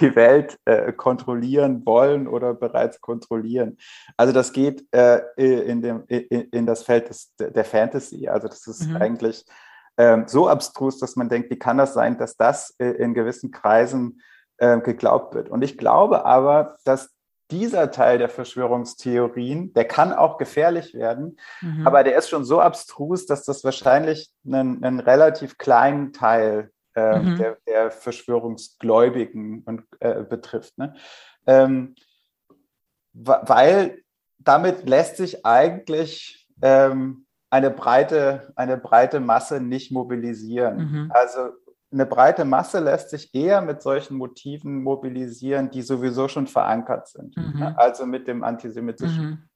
[0.00, 3.76] die, Welt äh, kontrollieren wollen oder bereits kontrollieren.
[4.16, 8.28] Also das geht äh, in, dem, in, in das Feld des, der Fantasy.
[8.28, 8.96] Also das ist mhm.
[8.96, 9.44] eigentlich
[9.96, 13.50] ähm, so abstrus, dass man denkt, wie kann das sein, dass das äh, in gewissen
[13.50, 14.20] Kreisen
[14.58, 15.50] äh, geglaubt wird.
[15.50, 17.11] Und ich glaube aber, dass
[17.52, 21.86] dieser Teil der Verschwörungstheorien, der kann auch gefährlich werden, mhm.
[21.86, 27.18] aber der ist schon so abstrus, dass das wahrscheinlich einen, einen relativ kleinen Teil äh,
[27.18, 27.38] mhm.
[27.38, 30.76] der, der, Verschwörungsgläubigen und, äh, betrifft.
[30.78, 30.94] Ne?
[31.46, 31.94] Ähm,
[33.12, 34.02] weil
[34.38, 40.76] damit lässt sich eigentlich ähm, eine breite, eine breite Masse nicht mobilisieren.
[40.76, 41.12] Mhm.
[41.14, 41.50] Also
[41.92, 47.36] eine breite Masse lässt sich eher mit solchen Motiven mobilisieren, die sowieso schon verankert sind.
[47.36, 47.60] Mhm.
[47.60, 47.78] Ne?
[47.78, 49.24] Also mit dem antisemitischen.
[49.24, 49.48] Mhm.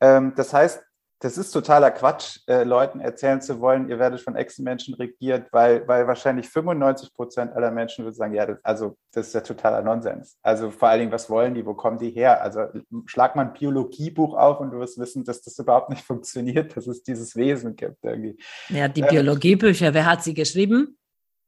[0.00, 0.82] Ähm, das heißt,
[1.22, 5.86] das ist totaler Quatsch, äh, Leuten erzählen zu wollen, ihr werdet von Ex-Menschen regiert, weil,
[5.86, 9.82] weil wahrscheinlich 95 Prozent aller Menschen würden sagen, ja, das, also das ist ja totaler
[9.82, 10.38] Nonsens.
[10.42, 12.42] Also vor allen Dingen, was wollen die, wo kommen die her?
[12.42, 12.68] Also
[13.04, 16.86] schlag mal ein Biologiebuch auf und du wirst wissen, dass das überhaupt nicht funktioniert, dass
[16.86, 18.42] es dieses Wesen gibt irgendwie.
[18.70, 20.96] Ja, die Biologiebücher, wer hat sie geschrieben?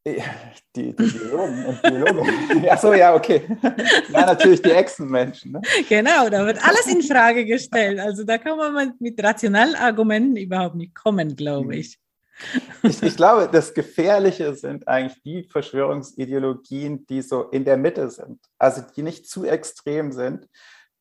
[0.05, 0.21] Die,
[0.75, 2.69] die Biologen und Biologen.
[2.69, 3.43] Achso, ja, okay.
[4.11, 5.53] Ja, natürlich die Echsenmenschen.
[5.53, 5.63] Ne?
[5.89, 8.01] Genau, da wird alles in Frage gestellt.
[8.01, 12.01] Also da kann man mit rationalen Argumenten überhaupt nicht kommen, glaube ich.
[12.83, 13.01] ich.
[13.01, 18.41] Ich glaube, das Gefährliche sind eigentlich die Verschwörungsideologien, die so in der Mitte sind.
[18.59, 20.49] Also die nicht zu extrem sind,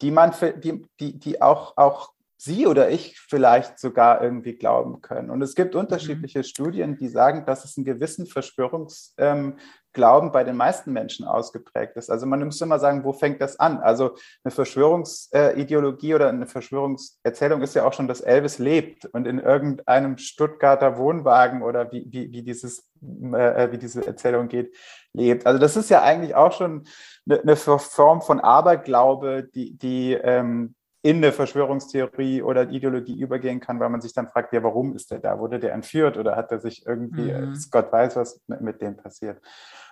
[0.02, 2.12] die man für, die, die, die auch, auch
[2.44, 5.30] Sie oder ich vielleicht sogar irgendwie glauben können.
[5.30, 6.44] Und es gibt unterschiedliche mhm.
[6.44, 9.54] Studien, die sagen, dass es einen gewissen Verschwörungsglauben
[10.00, 12.10] ähm, bei den meisten Menschen ausgeprägt ist.
[12.10, 13.78] Also man müsste mal sagen, wo fängt das an?
[13.78, 19.38] Also eine Verschwörungsideologie oder eine Verschwörungserzählung ist ja auch schon, dass Elvis lebt und in
[19.38, 24.76] irgendeinem Stuttgarter Wohnwagen oder wie, wie, wie, dieses, äh, wie diese Erzählung geht,
[25.14, 25.46] lebt.
[25.46, 26.88] Also das ist ja eigentlich auch schon
[27.30, 30.74] eine, eine Form von Aberglaube, die, die ähm,
[31.04, 35.10] in eine Verschwörungstheorie oder Ideologie übergehen kann, weil man sich dann fragt, ja, warum ist
[35.10, 35.40] der da?
[35.40, 37.58] Wurde der entführt oder hat er sich irgendwie, mhm.
[37.72, 39.42] Gott weiß, was mit, mit dem passiert.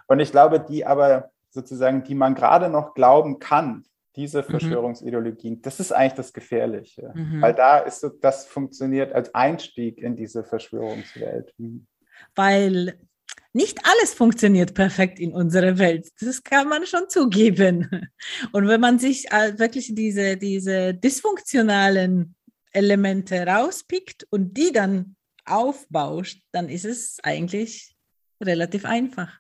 [0.08, 4.46] Und ich glaube, die aber sozusagen, die man gerade noch glauben kann, diese mhm.
[4.46, 5.62] Verschwörungsideologien, mhm.
[5.64, 7.42] das ist eigentlich das Gefährliche, mhm.
[7.42, 11.54] weil da ist so, das funktioniert als Einstieg in diese Verschwörungswelt.
[11.58, 11.88] Mhm.
[12.36, 13.00] Weil
[13.54, 16.10] nicht alles funktioniert perfekt in unserer Welt.
[16.20, 18.08] Das kann man schon zugeben.
[18.52, 22.36] Und wenn man sich äh, wirklich diese, diese dysfunktionalen
[22.72, 27.96] Elemente rauspickt und die dann aufbauscht, dann ist es eigentlich
[28.42, 29.40] relativ einfach.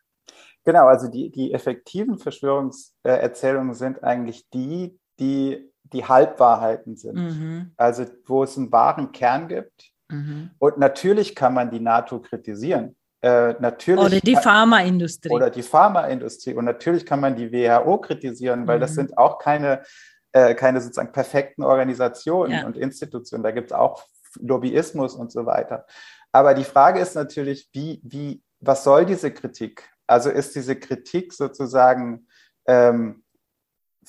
[0.66, 7.16] Genau, also die, die effektiven Verschwörungserzählungen sind eigentlich die, die die Halbwahrheiten sind.
[7.16, 7.72] Mhm.
[7.78, 9.92] Also wo es einen wahren Kern gibt.
[10.10, 10.52] Mhm.
[10.60, 12.96] Und natürlich kann man die NATO kritisieren.
[13.22, 15.30] Äh, natürlich oder die Pharmaindustrie.
[15.30, 16.54] Oder die Pharmaindustrie.
[16.54, 18.82] Und natürlich kann man die WHO kritisieren, weil mhm.
[18.82, 19.84] das sind auch keine,
[20.32, 22.66] äh, keine sozusagen perfekten Organisationen ja.
[22.66, 23.44] und Institutionen.
[23.44, 24.06] Da gibt es auch
[24.40, 25.86] Lobbyismus und so weiter.
[26.32, 29.90] Aber die Frage ist natürlich, wie, wie, was soll diese Kritik?
[30.08, 32.28] Also ist diese Kritik sozusagen
[32.68, 33.24] ähm,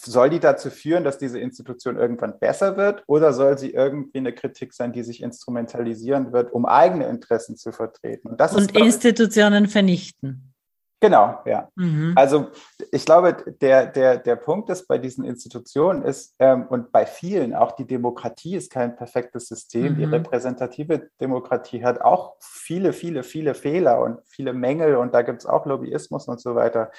[0.04, 4.32] soll die dazu führen, dass diese Institution irgendwann besser wird oder soll sie irgendwie eine
[4.32, 8.28] Kritik sein, die sich instrumentalisieren wird, um eigene Interessen zu vertreten?
[8.28, 10.50] Und, das Und ist, Institutionen ich, vernichten.
[11.02, 11.70] Genau, ja.
[11.76, 12.12] Mhm.
[12.14, 12.48] Also
[12.92, 17.54] ich glaube, der, der, der Punkt ist bei diesen Institutionen ist, ähm, und bei vielen,
[17.54, 19.94] auch die Demokratie ist kein perfektes System.
[19.94, 19.96] Mhm.
[19.96, 25.40] Die repräsentative Demokratie hat auch viele, viele, viele Fehler und viele Mängel und da gibt
[25.40, 26.90] es auch Lobbyismus und so weiter.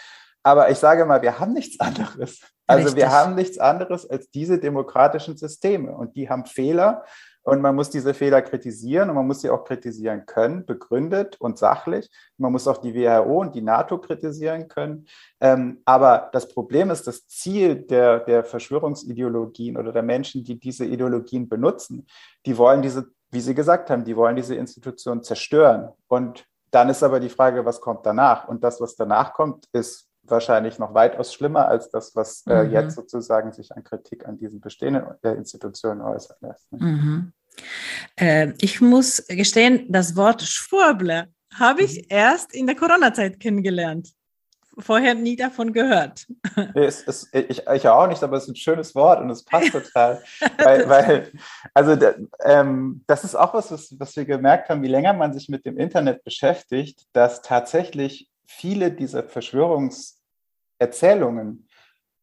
[0.43, 2.41] Aber ich sage mal, wir haben nichts anderes.
[2.67, 3.03] Also Richtig.
[3.03, 7.03] wir haben nichts anderes als diese demokratischen Systeme und die haben Fehler
[7.43, 11.57] und man muss diese Fehler kritisieren und man muss sie auch kritisieren können, begründet und
[11.57, 12.09] sachlich.
[12.37, 15.07] Man muss auch die WHO und die NATO kritisieren können.
[15.39, 20.85] Ähm, aber das Problem ist, das Ziel der, der Verschwörungsideologien oder der Menschen, die diese
[20.85, 22.05] Ideologien benutzen,
[22.45, 25.89] die wollen diese, wie Sie gesagt haben, die wollen diese Institution zerstören.
[26.07, 28.47] Und dann ist aber die Frage, was kommt danach?
[28.47, 32.71] Und das, was danach kommt, ist wahrscheinlich noch weitaus schlimmer als das, was äh, mhm.
[32.71, 36.71] jetzt sozusagen sich an Kritik an diesen bestehenden äh, Institutionen äußern lässt.
[36.71, 36.79] Ne?
[36.79, 37.33] Mhm.
[38.15, 42.05] Äh, ich muss gestehen, das Wort Schwurbler habe ich mhm.
[42.09, 44.09] erst in der Corona-Zeit kennengelernt.
[44.77, 46.25] Vorher nie davon gehört.
[46.75, 49.71] Es, es, ich, ich auch nicht, aber es ist ein schönes Wort und es passt
[49.71, 50.21] total.
[50.57, 51.31] weil, weil,
[51.73, 51.97] also
[52.43, 55.65] ähm, das ist auch was, was, was wir gemerkt haben, wie länger man sich mit
[55.65, 61.67] dem Internet beschäftigt, dass tatsächlich viele dieser Verschwörungserzählungen,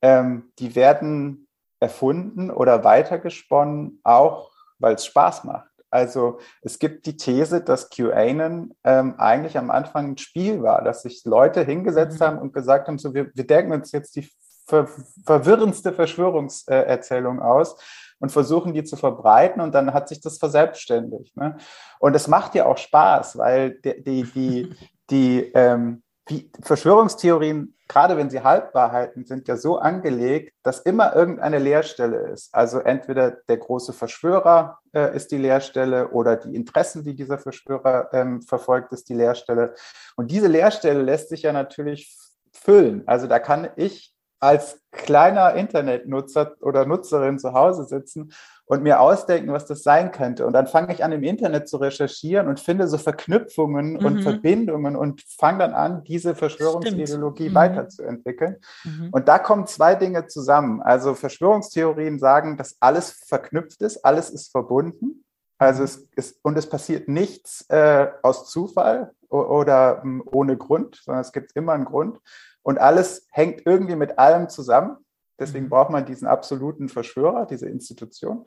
[0.03, 1.49] ähm, die werden
[1.81, 5.69] erfunden oder weitergesponnen, auch weil es Spaß macht.
[5.91, 11.03] Also es gibt die These, dass QAnon ähm, eigentlich am Anfang ein Spiel war, dass
[11.03, 12.25] sich Leute hingesetzt mhm.
[12.25, 14.29] haben und gesagt haben, so wir, wir denken uns jetzt die
[14.67, 14.87] ver
[15.25, 17.77] verwirrendste Verschwörungserzählung aus
[18.19, 21.35] und versuchen die zu verbreiten und dann hat sich das verselbstständigt.
[21.37, 21.57] Ne?
[21.99, 24.77] Und es macht ja auch Spaß, weil die, die, die,
[25.11, 31.59] die ähm, wie Verschwörungstheorien, gerade wenn sie Halbwahrheiten sind, ja so angelegt, dass immer irgendeine
[31.59, 32.55] Leerstelle ist.
[32.55, 38.11] Also entweder der große Verschwörer äh, ist die Leerstelle oder die Interessen, die dieser Verschwörer
[38.13, 39.75] ähm, verfolgt, ist die Leerstelle.
[40.17, 42.15] Und diese Leerstelle lässt sich ja natürlich
[42.53, 43.03] füllen.
[43.07, 48.33] Also da kann ich als kleiner Internetnutzer oder Nutzerin zu Hause sitzen
[48.69, 50.47] und mir ausdenken, was das sein könnte.
[50.47, 54.05] Und dann fange ich an, im Internet zu recherchieren und finde so Verknüpfungen mhm.
[54.05, 57.55] und Verbindungen und fange dann an, diese Verschwörungsideologie mhm.
[57.55, 58.57] weiterzuentwickeln.
[58.85, 59.09] Mhm.
[59.11, 60.83] Und da kommen zwei Dinge zusammen.
[60.83, 65.25] Also Verschwörungstheorien sagen, dass alles verknüpft ist, alles ist verbunden.
[65.57, 65.85] Also mhm.
[65.85, 71.33] es ist, und es passiert nichts äh, aus Zufall oder ähm, ohne Grund, sondern es
[71.33, 72.19] gibt immer einen Grund.
[72.63, 74.99] Und alles hängt irgendwie mit allem zusammen.
[75.39, 75.71] Deswegen mhm.
[75.71, 78.47] braucht man diesen absoluten Verschwörer, diese Institution.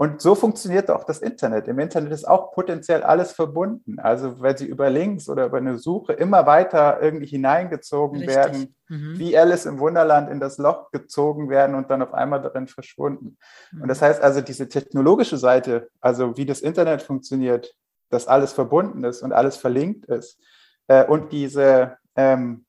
[0.00, 1.66] Und so funktioniert auch das Internet.
[1.66, 3.98] Im Internet ist auch potenziell alles verbunden.
[3.98, 8.36] Also wenn Sie über Links oder über eine Suche immer weiter irgendwie hineingezogen Richtig.
[8.36, 9.18] werden, mhm.
[9.18, 13.38] wie Alice im Wunderland in das Loch gezogen werden und dann auf einmal darin verschwunden.
[13.72, 13.82] Mhm.
[13.82, 17.74] Und das heißt also, diese technologische Seite, also wie das Internet funktioniert,
[18.08, 20.40] dass alles verbunden ist und alles verlinkt ist
[20.86, 22.66] äh, und diese ähm,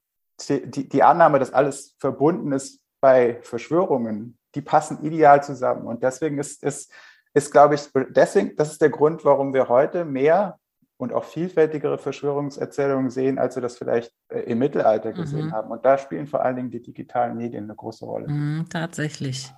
[0.47, 5.86] die, die Annahme, dass alles verbunden ist bei Verschwörungen, die passen ideal zusammen.
[5.88, 6.91] Und deswegen ist, ist,
[7.34, 10.58] ist glaube ich, deswegen, das ist der Grund, warum wir heute mehr
[10.97, 15.52] und auch vielfältigere Verschwörungserzählungen sehen, als wir das vielleicht äh, im Mittelalter gesehen mhm.
[15.54, 15.71] haben.
[15.71, 18.28] Und da spielen vor allen Dingen die digitalen Medien eine große Rolle.
[18.28, 19.54] Mhm, tatsächlich.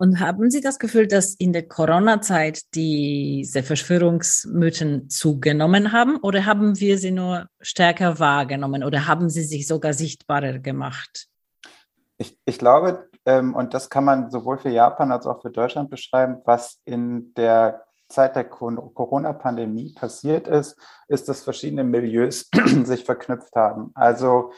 [0.00, 6.78] Und haben Sie das Gefühl, dass in der Corona-Zeit diese Verschwörungsmythen zugenommen haben oder haben
[6.78, 11.26] wir sie nur stärker wahrgenommen oder haben sie sich sogar sichtbarer gemacht?
[12.16, 15.90] Ich, ich glaube, ähm, und das kann man sowohl für Japan als auch für Deutschland
[15.90, 22.48] beschreiben, was in der Zeit der Corona-Pandemie passiert ist, ist, dass verschiedene Milieus
[22.84, 23.90] sich verknüpft haben.
[23.94, 24.52] Also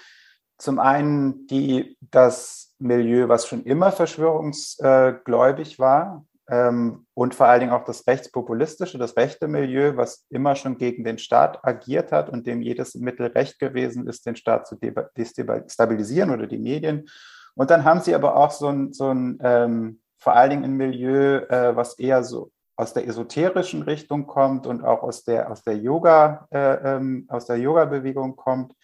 [0.60, 7.72] zum einen die, das Milieu, was schon immer verschwörungsgläubig war, ähm, und vor allen Dingen
[7.72, 12.46] auch das rechtspopulistische, das rechte Milieu, was immer schon gegen den Staat agiert hat und
[12.46, 17.08] dem jedes Mittel recht gewesen ist, den Staat zu destabilisieren oder die Medien.
[17.54, 20.76] Und dann haben sie aber auch so ein, so ein ähm, vor allen Dingen ein
[20.76, 25.62] Milieu, äh, was eher so aus der esoterischen Richtung kommt und auch aus der, aus
[25.62, 28.74] der Yoga, äh, ähm, aus der Yoga-Bewegung kommt.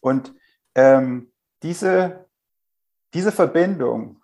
[0.00, 0.34] Und
[0.74, 1.30] ähm,
[1.62, 2.26] diese,
[3.12, 4.20] diese Verbindung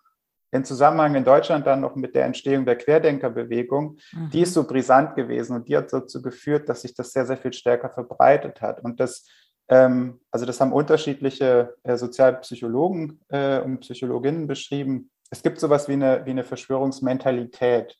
[0.52, 4.30] in Zusammenhang in Deutschland dann noch mit der Entstehung der Querdenkerbewegung, mhm.
[4.30, 7.36] die ist so brisant gewesen und die hat dazu geführt, dass sich das sehr, sehr
[7.36, 8.82] viel stärker verbreitet hat.
[8.82, 9.26] Und das,
[9.68, 15.10] ähm, also das haben unterschiedliche äh, Sozialpsychologen äh, und Psychologinnen beschrieben.
[15.30, 17.96] Es gibt sowas wie eine, wie eine Verschwörungsmentalität.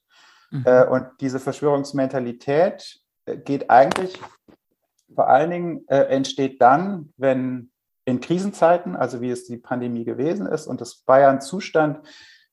[0.50, 0.64] Mhm.
[0.66, 4.18] Äh, und diese Verschwörungsmentalität äh, geht eigentlich
[5.14, 7.69] vor allen Dingen, äh, entsteht dann, wenn
[8.04, 12.00] in Krisenzeiten, also wie es die Pandemie gewesen ist, und das war ja ein Zustand,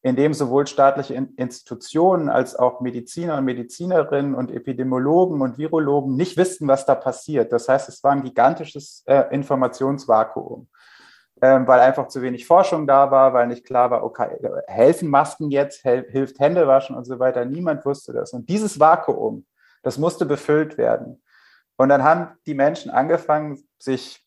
[0.01, 6.37] in dem sowohl staatliche Institutionen als auch Mediziner und Medizinerinnen und Epidemiologen und Virologen nicht
[6.37, 7.51] wussten, was da passiert.
[7.51, 10.67] Das heißt, es war ein gigantisches äh, Informationsvakuum,
[11.41, 15.49] ähm, weil einfach zu wenig Forschung da war, weil nicht klar war, okay, helfen Masken
[15.49, 17.43] jetzt, hel hilft Händewaschen und so weiter.
[17.43, 18.33] Niemand wusste das.
[18.33, 19.45] Und dieses Vakuum,
[19.81, 21.21] das musste befüllt werden.
[21.75, 24.26] Und dann haben die Menschen angefangen, sich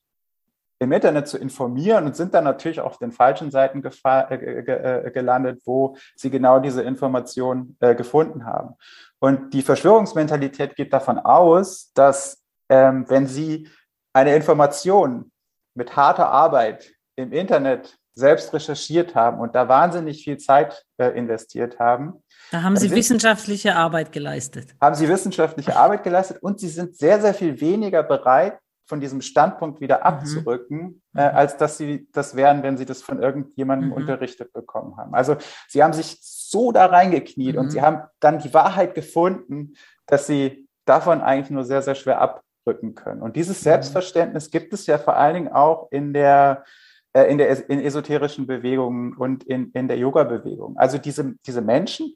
[0.81, 5.61] im Internet zu informieren und sind dann natürlich auf den falschen Seiten äh, äh, gelandet,
[5.67, 8.75] wo sie genau diese Information äh, gefunden haben.
[9.19, 13.69] Und die Verschwörungsmentalität geht davon aus, dass ähm, wenn Sie
[14.15, 15.31] eine Information
[15.75, 21.79] mit harter Arbeit im Internet selbst recherchiert haben und da wahnsinnig viel Zeit äh, investiert
[21.79, 22.23] haben.
[22.51, 24.75] Da haben Sie sind, wissenschaftliche Arbeit geleistet.
[24.81, 28.59] Haben Sie wissenschaftliche Arbeit geleistet und Sie sind sehr, sehr viel weniger bereit,
[28.91, 30.03] von diesem Standpunkt wieder mhm.
[30.03, 31.19] abzurücken, mhm.
[31.19, 33.95] äh, als dass sie das wären, wenn sie das von irgendjemandem mhm.
[33.95, 35.15] unterrichtet bekommen haben.
[35.15, 35.37] Also
[35.69, 37.61] sie haben sich so da reingekniet mhm.
[37.61, 39.75] und sie haben dann die Wahrheit gefunden,
[40.07, 43.23] dass sie davon eigentlich nur sehr, sehr schwer abrücken können.
[43.23, 43.65] Und dieses mhm.
[43.65, 46.65] Selbstverständnis gibt es ja vor allen Dingen auch in der
[47.13, 50.77] äh, in der in esoterischen Bewegungen und in, in der Yoga-Bewegung.
[50.77, 52.15] Also diese, diese Menschen,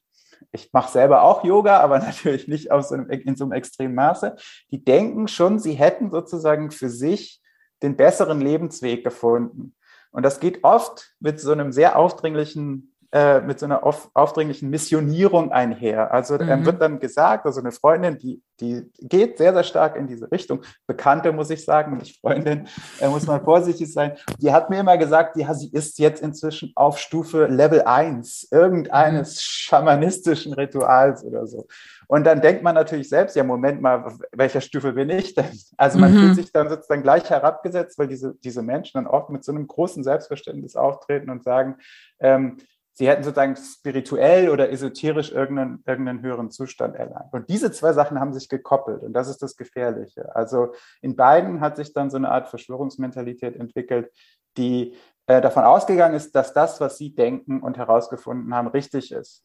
[0.53, 3.94] ich mache selber auch Yoga, aber natürlich nicht auf so einem, in so einem extremen
[3.94, 4.37] Maße,
[4.70, 7.42] die denken schon, sie hätten sozusagen für sich
[7.83, 9.75] den besseren Lebensweg gefunden.
[10.11, 14.70] Und das geht oft mit so einem sehr aufdringlichen äh, mit so einer auf, aufdringlichen
[14.70, 16.12] Missionierung einher.
[16.12, 16.48] Also mhm.
[16.48, 20.33] ähm, wird dann gesagt, also eine Freundin, die, die geht sehr, sehr stark in diese
[20.33, 20.62] Richtung.
[20.88, 22.66] Bekannte, muss ich sagen, nicht Freundin,
[22.98, 24.16] äh, muss man vorsichtig sein.
[24.40, 29.37] Die hat mir immer gesagt, ja, sie ist jetzt inzwischen auf Stufe Level 1 irgendeines
[29.37, 29.38] mhm.
[29.38, 31.68] schamanistischen Rituals oder so.
[32.09, 35.57] Und dann denkt man natürlich selbst, ja, Moment mal, welcher Stufe bin ich denn?
[35.77, 36.18] Also man mhm.
[36.18, 39.68] fühlt sich dann sozusagen gleich herabgesetzt, weil diese, diese Menschen dann oft mit so einem
[39.68, 41.77] großen Selbstverständnis auftreten und sagen,
[42.18, 42.59] ähm,
[42.94, 47.33] sie hätten sozusagen spirituell oder esoterisch irgendeinen, irgendeinen höheren Zustand erlangt.
[47.33, 50.35] Und diese zwei Sachen haben sich gekoppelt und das ist das Gefährliche.
[50.35, 54.12] Also in beiden hat sich dann so eine Art Verschwörungsmentalität entwickelt,
[54.57, 54.94] die
[55.26, 59.44] äh, davon ausgegangen ist, dass das, was sie denken und herausgefunden haben, richtig ist.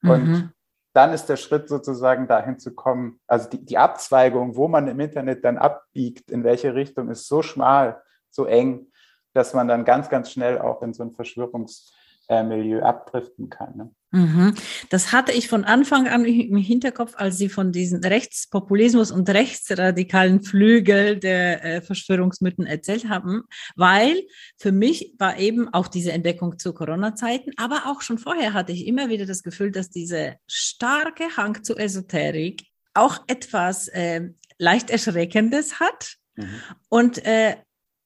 [0.00, 0.10] Mhm.
[0.10, 0.54] Und
[0.94, 4.98] dann ist der Schritt sozusagen dahin zu kommen, also die, die Abzweigung, wo man im
[5.00, 8.90] Internet dann abbiegt, in welche Richtung, ist so schmal, so eng,
[9.34, 11.92] dass man dann ganz, ganz schnell auch in so ein Verschwörungs-
[12.28, 13.76] äh, Milieu abdriften kann.
[13.76, 13.90] Ne?
[14.12, 14.54] Mhm.
[14.90, 20.42] Das hatte ich von Anfang an im Hinterkopf, als Sie von diesem Rechtspopulismus und rechtsradikalen
[20.42, 23.42] Flügel der äh, Verschwörungsmythen erzählt haben,
[23.74, 24.22] weil
[24.58, 28.86] für mich war eben auch diese Entdeckung zu Corona-Zeiten, aber auch schon vorher hatte ich
[28.86, 35.80] immer wieder das Gefühl, dass diese starke Hang zu Esoterik auch etwas äh, leicht Erschreckendes
[35.80, 36.16] hat.
[36.36, 36.60] Mhm.
[36.88, 37.56] Und äh,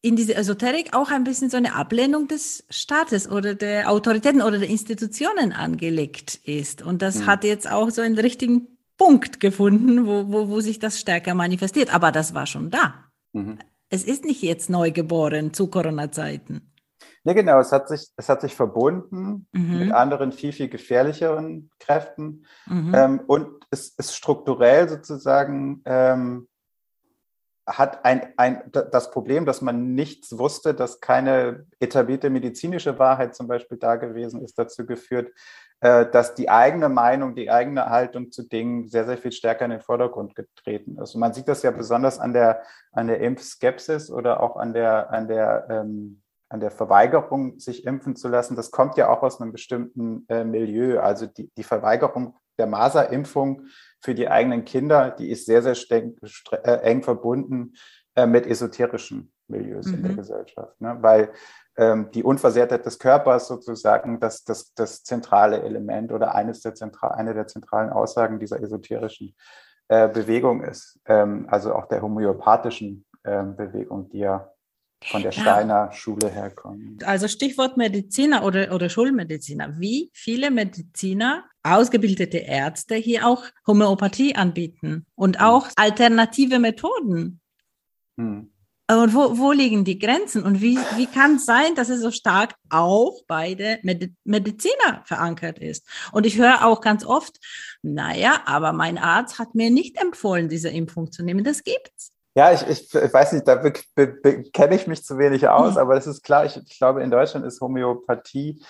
[0.03, 4.59] in diese Esoterik auch ein bisschen so eine Ablehnung des Staates oder der Autoritäten oder
[4.59, 6.83] der Institutionen angelegt ist.
[6.83, 7.27] Und das mhm.
[7.27, 11.95] hat jetzt auch so einen richtigen Punkt gefunden, wo, wo, wo sich das stärker manifestiert.
[11.95, 12.95] Aber das war schon da.
[13.33, 13.59] Mhm.
[13.91, 16.71] Es ist nicht jetzt neu geboren zu Corona-Zeiten.
[17.25, 19.79] Nee, genau, es hat sich, es hat sich verbunden mhm.
[19.79, 22.47] mit anderen viel, viel gefährlicheren Kräften.
[22.67, 22.95] Mhm.
[22.95, 26.49] Ähm, und es ist strukturell sozusagen ähm,
[27.79, 33.49] hat ein, ein, das Problem, dass man nichts wusste, dass keine etablierte medizinische Wahrheit zum
[33.49, 35.33] Beispiel da gewesen ist, dazu geführt,
[35.81, 39.71] äh, dass die eigene Meinung, die eigene Haltung zu Dingen sehr, sehr viel stärker in
[39.71, 41.15] den Vordergrund getreten ist.
[41.15, 45.11] Und man sieht das ja besonders an der, an der Impfskepsis oder auch an der,
[45.11, 48.57] an der, ähm, an der Verweigerung, sich impfen zu lassen.
[48.57, 51.01] Das kommt ja auch aus einem bestimmten äh, Milieu.
[51.01, 53.63] Also die, die Verweigerung der Maserimpfung
[54.01, 56.17] für die eigenen Kinder, die ist sehr, sehr streng,
[56.63, 57.73] äh, eng verbunden
[58.15, 59.95] äh, mit esoterischen Milieus mhm.
[59.95, 60.17] in der mhm.
[60.17, 60.81] Gesellschaft.
[60.81, 60.99] Ne?
[61.01, 61.33] Weil
[61.77, 67.13] ähm, die Unversehrtheit des Körpers sozusagen das, das, das zentrale Element oder eines der zentral,
[67.13, 69.35] eine der zentralen Aussagen dieser esoterischen
[69.89, 71.01] äh, Bewegung ist.
[71.07, 74.53] Ähm, also auch der homöopathischen ähm, Bewegung, die ja
[75.05, 75.93] von der Steiner.
[75.93, 76.99] Schule herkommen.
[77.05, 79.81] Also Stichwort Mediziner oder, oder Schulmediziner.
[79.81, 85.47] Wie viele Mediziner, ausgebildete Ärzte hier auch Homöopathie anbieten und hm.
[85.47, 87.41] auch alternative Methoden?
[88.17, 88.51] Hm.
[88.91, 90.43] Und wo, wo liegen die Grenzen?
[90.43, 95.61] Und wie, wie kann es sein, dass es so stark auch bei der Mediziner verankert
[95.61, 95.87] ist?
[96.11, 97.39] Und ich höre auch ganz oft,
[97.83, 101.45] naja, aber mein Arzt hat mir nicht empfohlen, diese Impfung zu nehmen.
[101.45, 102.11] Das gibt's.
[102.41, 105.79] Ja, ich, ich, ich weiß nicht, da kenne ich mich zu wenig aus, mhm.
[105.79, 108.65] aber es ist klar, ich, ich glaube, in Deutschland ist Homöopathie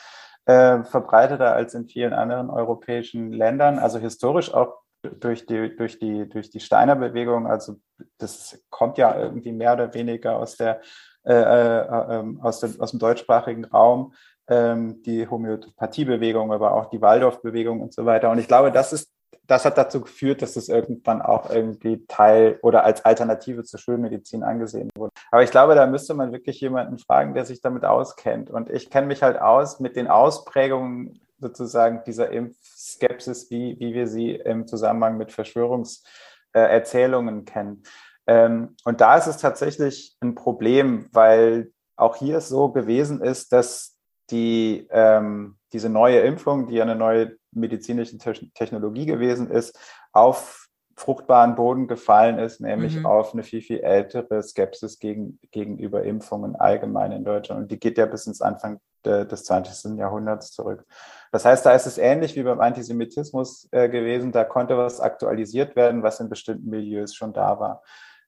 [0.45, 4.81] äh, verbreiteter als in vielen anderen europäischen Ländern, also historisch auch
[5.21, 7.47] durch die, durch die, durch die Steiner Bewegung.
[7.47, 7.77] Also
[8.19, 10.81] das kommt ja irgendwie mehr oder weniger aus der,
[11.23, 14.15] äh, äh, ähm, aus, dem, aus dem deutschsprachigen Raum,
[14.49, 18.31] ähm, die Homöopathiebewegung, aber auch die Waldorfbewegung und so weiter.
[18.31, 19.13] Und ich glaube, das ist
[19.51, 24.45] das hat dazu geführt, dass es irgendwann auch irgendwie Teil oder als Alternative zur Schulmedizin
[24.45, 25.11] angesehen wurde.
[25.33, 28.49] Aber ich glaube, da müsste man wirklich jemanden fragen, der sich damit auskennt.
[28.49, 34.07] Und ich kenne mich halt aus mit den Ausprägungen sozusagen dieser Impfskepsis, wie, wie wir
[34.07, 37.83] sie im Zusammenhang mit Verschwörungserzählungen kennen.
[38.29, 43.53] Ähm, und da ist es tatsächlich ein Problem, weil auch hier es so gewesen ist,
[43.53, 43.99] dass
[44.31, 49.79] die, ähm, diese neue Impfung, die eine neue medizinische Technologie gewesen ist,
[50.13, 53.07] auf fruchtbaren Boden gefallen ist, nämlich mhm.
[53.07, 57.63] auf eine viel, viel ältere Skepsis gegen, gegenüber Impfungen allgemein in Deutschland.
[57.63, 59.99] Und die geht ja bis ins Anfang de, des 20.
[59.99, 60.85] Jahrhunderts zurück.
[61.33, 64.31] Das heißt, da ist es ähnlich wie beim Antisemitismus äh, gewesen.
[64.31, 67.83] Da konnte was aktualisiert werden, was in bestimmten Milieus schon da war.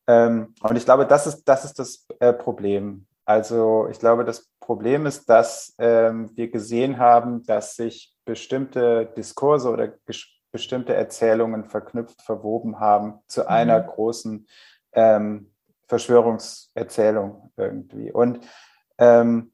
[0.06, 3.06] Ähm, und ich glaube, das ist das, ist das äh, Problem.
[3.24, 9.68] Also ich glaube, das Problem ist, dass ähm, wir gesehen haben, dass sich bestimmte Diskurse
[9.68, 9.92] oder
[10.50, 13.48] bestimmte Erzählungen verknüpft, verwoben haben zu mhm.
[13.48, 14.46] einer großen
[14.92, 15.50] ähm,
[15.88, 18.10] Verschwörungserzählung irgendwie.
[18.12, 18.40] Und
[18.98, 19.52] ähm,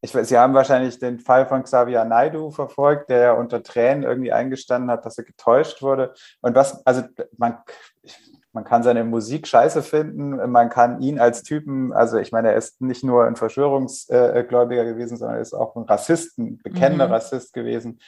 [0.00, 4.32] ich weiß, Sie haben wahrscheinlich den Fall von Xavier Naidu verfolgt, der unter Tränen irgendwie
[4.32, 6.14] eingestanden hat, dass er getäuscht wurde.
[6.40, 7.02] Und was, also
[7.36, 7.58] man,
[8.02, 8.18] ich
[8.52, 12.56] man kann seine Musik scheiße finden, man kann ihn als Typen, also ich meine, er
[12.56, 17.14] ist nicht nur ein Verschwörungsgläubiger gewesen, sondern er ist auch ein Rassist, ein bekennender mhm.
[17.14, 17.98] Rassist gewesen.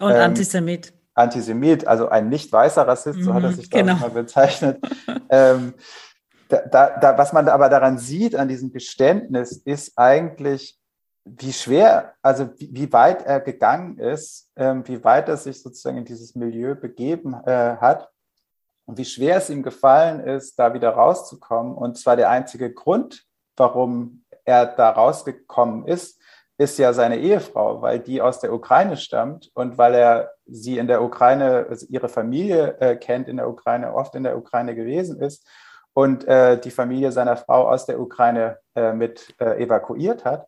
[0.00, 0.92] Und ähm, Antisemit.
[1.14, 3.96] Antisemit, also ein nicht weißer Rassist, so hat er mhm, sich genau.
[3.96, 4.78] mal bezeichnet.
[5.30, 5.74] ähm,
[6.48, 10.78] da, da, da, was man aber daran sieht, an diesem Geständnis, ist eigentlich,
[11.24, 15.96] wie schwer, also wie, wie weit er gegangen ist, ähm, wie weit er sich sozusagen
[15.96, 18.10] in dieses Milieu begeben äh, hat
[18.86, 21.74] und wie schwer es ihm gefallen ist, da wieder rauszukommen.
[21.74, 23.24] Und zwar der einzige Grund,
[23.56, 26.20] warum er da rausgekommen ist,
[26.56, 30.86] ist ja seine Ehefrau, weil die aus der Ukraine stammt und weil er sie in
[30.86, 35.20] der Ukraine, also ihre Familie äh, kennt in der Ukraine, oft in der Ukraine gewesen
[35.20, 35.48] ist
[35.94, 40.46] und äh, die Familie seiner Frau aus der Ukraine äh, mit äh, evakuiert hat.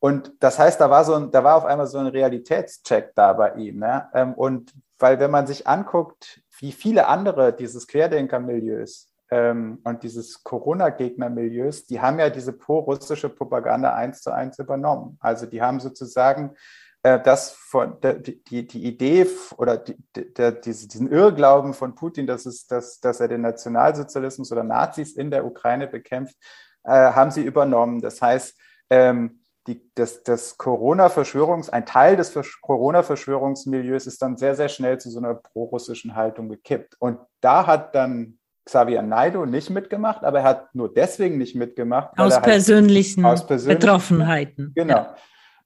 [0.00, 3.34] Und das heißt, da war so ein, da war auf einmal so ein Realitätscheck da
[3.34, 3.78] bei ihm.
[3.78, 4.08] Ne?
[4.14, 10.42] Ähm, und weil wenn man sich anguckt, wie viele andere dieses Querdenker-Milieus ähm, und dieses
[10.42, 15.18] Corona-Gegner-Milieus, die haben ja diese pro-russische Propaganda eins zu eins übernommen.
[15.20, 16.54] Also die haben sozusagen
[17.02, 19.26] äh, das von der, die, die Idee
[19.56, 24.50] oder die, der, diese, diesen Irrglauben von Putin, dass, es, dass, dass er den Nationalsozialismus
[24.50, 26.36] oder Nazis in der Ukraine bekämpft,
[26.84, 28.00] äh, haben sie übernommen.
[28.00, 28.58] Das heißt,
[28.90, 35.10] ähm, die, das, das Corona-Verschwörungs, ein Teil des Corona-Verschwörungsmilieus ist dann sehr, sehr schnell zu
[35.10, 36.96] so einer prorussischen Haltung gekippt.
[36.98, 42.18] Und da hat dann Xavier Naido nicht mitgemacht, aber er hat nur deswegen nicht mitgemacht.
[42.18, 44.72] Aus, halt persönlichen, aus persönlichen Betroffenheiten.
[44.74, 44.96] Genau.
[44.96, 45.14] Ja.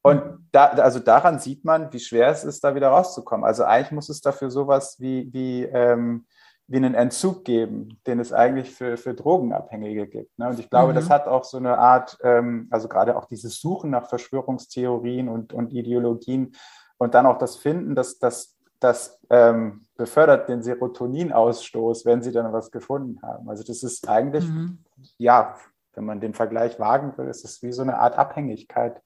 [0.01, 0.21] Und
[0.51, 3.43] da, also daran sieht man, wie schwer es ist, da wieder rauszukommen.
[3.43, 6.25] Also eigentlich muss es dafür sowas wie, wie ähm,
[6.67, 10.37] wie einen Entzug geben, den es eigentlich für, für Drogenabhängige gibt.
[10.39, 10.49] Ne?
[10.49, 10.95] Und ich glaube, mhm.
[10.95, 15.53] das hat auch so eine Art, ähm, also gerade auch dieses Suchen nach Verschwörungstheorien und,
[15.53, 16.55] und Ideologien
[16.97, 22.51] und dann auch das Finden, dass das, das ähm, befördert den Serotoninausstoß, wenn sie dann
[22.51, 23.47] was gefunden haben.
[23.47, 24.79] Also das ist eigentlich, mhm.
[25.17, 25.55] ja,
[25.93, 29.01] wenn man den Vergleich wagen will, ist es wie so eine Art Abhängigkeit,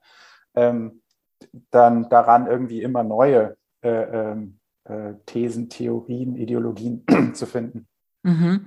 [0.56, 1.02] ähm,
[1.72, 4.59] dann daran irgendwie immer neue äh, ähm,
[4.90, 7.88] äh, Thesen, Theorien, Ideologien zu finden.
[8.24, 8.66] Mhm.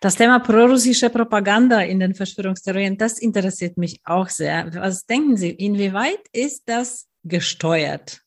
[0.00, 4.72] Das Thema prorussische Propaganda in den Verschwörungstheorien, das interessiert mich auch sehr.
[4.74, 8.22] Was denken Sie, inwieweit ist das gesteuert?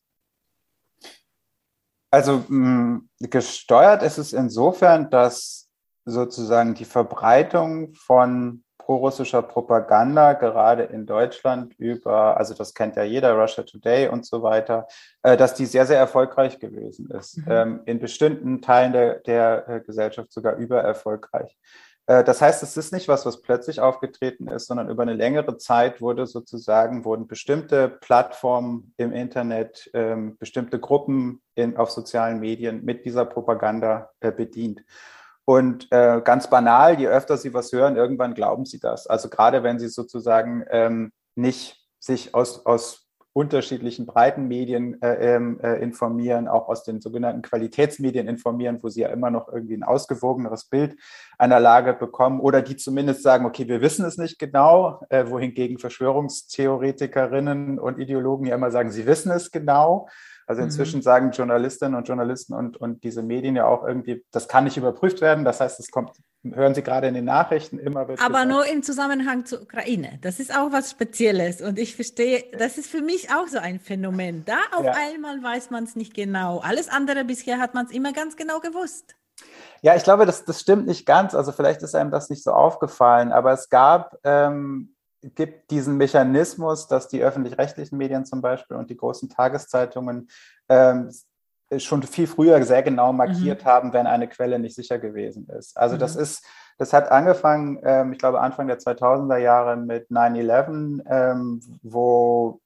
[2.12, 5.70] Also mh, gesteuert ist es insofern, dass
[6.06, 13.34] sozusagen die Verbreitung von prorussischer Propaganda, gerade in Deutschland über, also das kennt ja jeder,
[13.34, 14.88] Russia Today und so weiter,
[15.22, 17.38] äh, dass die sehr, sehr erfolgreich gewesen ist.
[17.38, 17.46] Mhm.
[17.48, 21.56] Ähm, in bestimmten Teilen der, der äh, Gesellschaft sogar übererfolgreich.
[22.08, 25.58] Äh, das heißt, es ist nicht was, was plötzlich aufgetreten ist, sondern über eine längere
[25.58, 32.84] Zeit wurde sozusagen, wurden bestimmte Plattformen im Internet, ähm, bestimmte Gruppen in, auf sozialen Medien
[32.84, 34.84] mit dieser Propaganda bedient.
[35.50, 39.08] Und äh, ganz banal, je öfter Sie was hören, irgendwann glauben Sie das.
[39.08, 43.09] Also gerade wenn Sie sozusagen ähm, nicht sich aus, aus
[43.40, 49.00] unterschiedlichen breiten Medien äh, ähm, äh, informieren, auch aus den sogenannten Qualitätsmedien informieren, wo sie
[49.00, 50.98] ja immer noch irgendwie ein ausgewogeneres Bild
[51.38, 55.80] einer Lage bekommen oder die zumindest sagen, okay, wir wissen es nicht genau, äh, wohingegen
[55.80, 60.10] Verschwörungstheoretikerinnen und Ideologen ja immer sagen, sie wissen es genau.
[60.46, 61.04] Also inzwischen mhm.
[61.04, 65.22] sagen Journalistinnen und Journalisten und, und diese Medien ja auch irgendwie, das kann nicht überprüft
[65.22, 65.46] werden.
[65.46, 66.12] Das heißt, es kommt,
[66.44, 68.08] hören Sie gerade in den Nachrichten immer.
[68.08, 70.20] Wird Aber nur im Zusammenhang zur Ukraine.
[70.22, 71.62] Das ist auch was Spezielles.
[71.62, 74.46] Und ich verstehe, das ist für mich auch so ein Phänomen.
[74.46, 74.94] Da auf ja.
[74.94, 76.60] einmal weiß man es nicht genau.
[76.60, 79.16] Alles andere bisher hat man es immer ganz genau gewusst.
[79.82, 81.34] Ja, ich glaube, das, das stimmt nicht ganz.
[81.34, 86.88] Also vielleicht ist einem das nicht so aufgefallen, aber es gab ähm, gibt diesen Mechanismus,
[86.88, 90.30] dass die öffentlich-rechtlichen Medien zum Beispiel und die großen Tageszeitungen
[90.70, 91.12] ähm,
[91.78, 93.68] schon viel früher sehr genau markiert mhm.
[93.68, 95.78] haben, wenn eine Quelle nicht sicher gewesen ist.
[95.78, 96.00] Also mhm.
[96.00, 96.44] das ist,
[96.78, 102.60] das hat angefangen, ähm, ich glaube Anfang der 2000er Jahre mit 9/11, ähm, wo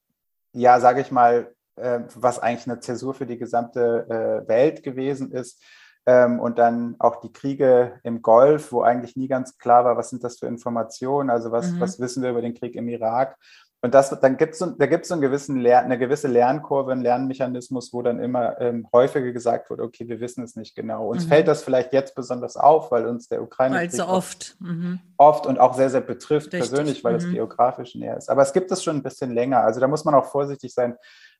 [0.54, 5.32] ja, sage ich mal, äh, was eigentlich eine Zäsur für die gesamte äh, Welt gewesen
[5.32, 5.60] ist,
[6.06, 10.10] ähm, und dann auch die Kriege im Golf, wo eigentlich nie ganz klar war, was
[10.10, 11.80] sind das für Informationen, also was, mhm.
[11.80, 13.38] was wissen wir über den Krieg im Irak.
[13.84, 16.94] Und das, dann gibt's so, da gibt es so einen gewissen Lern, eine gewisse Lernkurve,
[16.94, 21.10] einen Lernmechanismus, wo dann immer ähm, häufiger gesagt wird, okay, wir wissen es nicht genau.
[21.10, 21.30] Uns mhm.
[21.30, 25.02] fällt das vielleicht jetzt besonders auf, weil uns der Ukraine weil so oft mhm.
[25.18, 26.62] oft und auch sehr sehr betrifft Richtig.
[26.62, 27.34] persönlich, weil es mhm.
[27.34, 28.30] geografisch näher ist.
[28.30, 29.60] Aber es gibt es schon ein bisschen länger.
[29.66, 30.96] Also da muss man auch vorsichtig sein,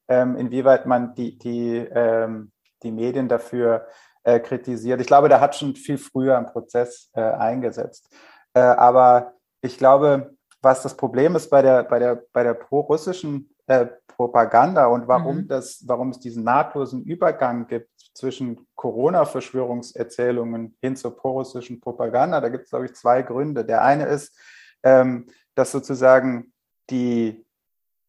[0.10, 2.52] ähm, inwieweit man die die ähm,
[2.84, 3.88] die Medien dafür
[4.24, 5.00] äh, kritisiert.
[5.00, 8.14] Ich glaube, der hat schon viel früher im Prozess äh, eingesetzt.
[8.54, 13.50] Äh, aber ich glaube, was das Problem ist bei der, bei der, bei der pro-russischen
[13.68, 15.48] äh, Propaganda und warum, mhm.
[15.48, 22.66] das, warum es diesen nahtlosen Übergang gibt zwischen Corona-Verschwörungserzählungen hin zur pro-russischen Propaganda, da gibt
[22.66, 23.66] es, glaube ich, zwei Gründe.
[23.66, 24.40] Der eine ist,
[24.84, 26.54] ähm, dass sozusagen
[26.90, 27.46] die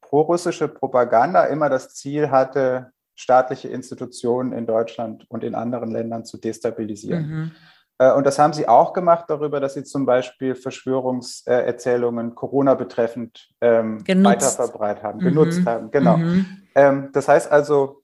[0.00, 6.36] pro-russische Propaganda immer das Ziel hatte, staatliche Institutionen in Deutschland und in anderen Ländern zu
[6.36, 7.26] destabilisieren.
[7.26, 7.52] Mhm.
[7.99, 13.49] Äh, und das haben sie auch gemacht darüber, dass sie zum Beispiel Verschwörungserzählungen Corona betreffend
[13.61, 15.24] ähm, weiterverbreitet haben, mhm.
[15.24, 15.90] genutzt haben.
[15.90, 16.16] Genau.
[16.16, 16.47] Mhm.
[16.74, 18.03] Ähm, das heißt also,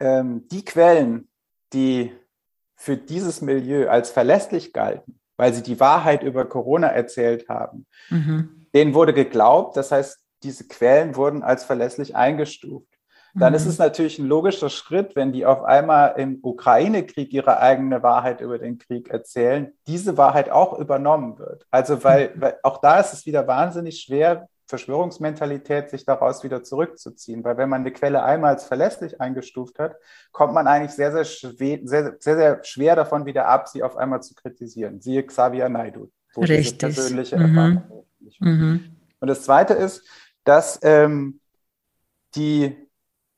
[0.00, 1.28] ähm, die Quellen,
[1.72, 2.12] die
[2.76, 8.66] für dieses Milieu als verlässlich galten, weil sie die Wahrheit über Corona erzählt haben, mhm.
[8.74, 9.76] denen wurde geglaubt.
[9.76, 12.91] Das heißt, diese Quellen wurden als verlässlich eingestuft
[13.34, 13.56] dann mhm.
[13.56, 18.40] ist es natürlich ein logischer Schritt, wenn die auf einmal im Ukraine-Krieg ihre eigene Wahrheit
[18.40, 21.66] über den Krieg erzählen, diese Wahrheit auch übernommen wird.
[21.70, 22.40] Also, weil, mhm.
[22.40, 27.44] weil auch da ist es wieder wahnsinnig schwer, Verschwörungsmentalität, sich daraus wieder zurückzuziehen.
[27.44, 29.96] Weil wenn man eine Quelle einmal als verlässlich eingestuft hat,
[30.30, 33.96] kommt man eigentlich sehr, sehr, schwer, sehr, sehr, sehr schwer davon wieder ab, sie auf
[33.96, 35.00] einmal zu kritisieren.
[35.00, 36.78] Siehe Xavier Naidu, Richtig.
[36.78, 37.42] diese persönliche mhm.
[37.42, 38.06] Erfahrung.
[38.40, 38.96] Mhm.
[39.20, 40.06] Und das Zweite ist,
[40.44, 41.40] dass ähm,
[42.34, 42.81] die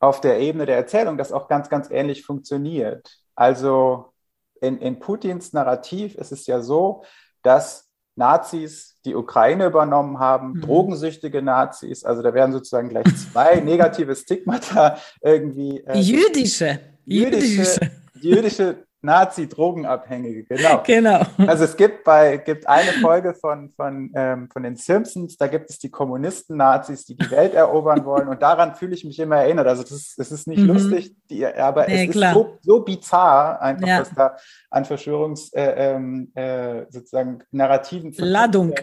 [0.01, 3.19] auf der Ebene der Erzählung das auch ganz, ganz ähnlich funktioniert.
[3.35, 4.13] Also
[4.61, 7.05] in, in Putins Narrativ ist es ja so,
[7.43, 10.61] dass Nazis die Ukraine übernommen haben, mhm.
[10.63, 15.81] drogensüchtige Nazis, also da werden sozusagen gleich zwei negative Stigmata irgendwie.
[15.81, 16.81] Äh, jüdische.
[17.07, 20.83] Jüdische, jüdische Nazi-Drogenabhängige, genau.
[20.85, 21.21] genau.
[21.47, 25.71] Also es gibt bei gibt eine Folge von, von, ähm, von den Simpsons, da gibt
[25.71, 29.67] es die Kommunisten-Nazis, die die Welt erobern wollen und daran fühle ich mich immer erinnert.
[29.67, 30.69] Also das ist, das ist nicht mhm.
[30.69, 32.31] lustig, die, aber nee, es klar.
[32.31, 33.99] ist so, so bizarr einfach, ja.
[33.99, 34.37] dass da
[34.71, 38.75] an Verschwörungs äh, ähm, äh, sozusagen Narrativen Ladung.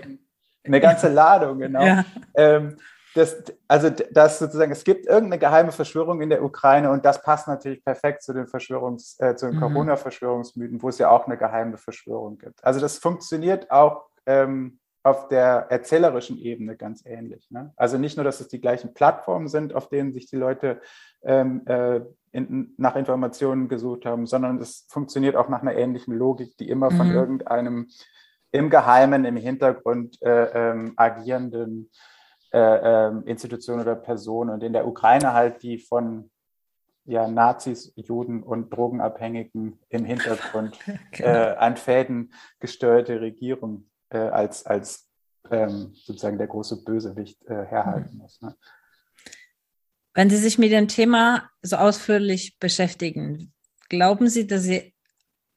[0.63, 1.83] Eine ganze Ladung, genau.
[1.85, 2.05] Ja.
[2.35, 2.77] Ähm,
[3.13, 7.47] das, also das sozusagen, es gibt irgendeine geheime Verschwörung in der Ukraine und das passt
[7.47, 9.61] natürlich perfekt zu den Verschwörungs, äh, zu den mhm.
[9.61, 12.63] Corona-Verschwörungsmythen, wo es ja auch eine geheime Verschwörung gibt.
[12.63, 17.49] Also das funktioniert auch ähm, auf der erzählerischen Ebene ganz ähnlich.
[17.49, 17.73] Ne?
[17.75, 20.79] Also nicht nur, dass es die gleichen Plattformen sind, auf denen sich die Leute
[21.23, 22.01] ähm, äh,
[22.31, 26.91] in, nach Informationen gesucht haben, sondern es funktioniert auch nach einer ähnlichen Logik, die immer
[26.91, 26.97] mhm.
[26.97, 27.87] von irgendeinem
[28.53, 31.89] im Geheimen, im Hintergrund äh, ähm, agierenden
[32.51, 36.29] äh, ähm, Institutionen oder Personen und in der Ukraine halt die von
[37.05, 40.77] ja, Nazis, Juden und Drogenabhängigen im Hintergrund
[41.11, 41.29] genau.
[41.29, 45.09] äh, an Fäden gesteuerte Regierung äh, als, als
[45.49, 48.17] ähm, sozusagen der große Bösewicht äh, herhalten mhm.
[48.19, 48.41] muss.
[48.41, 48.55] Ne?
[50.13, 53.53] Wenn Sie sich mit dem Thema so ausführlich beschäftigen,
[53.89, 54.93] glauben Sie, dass Sie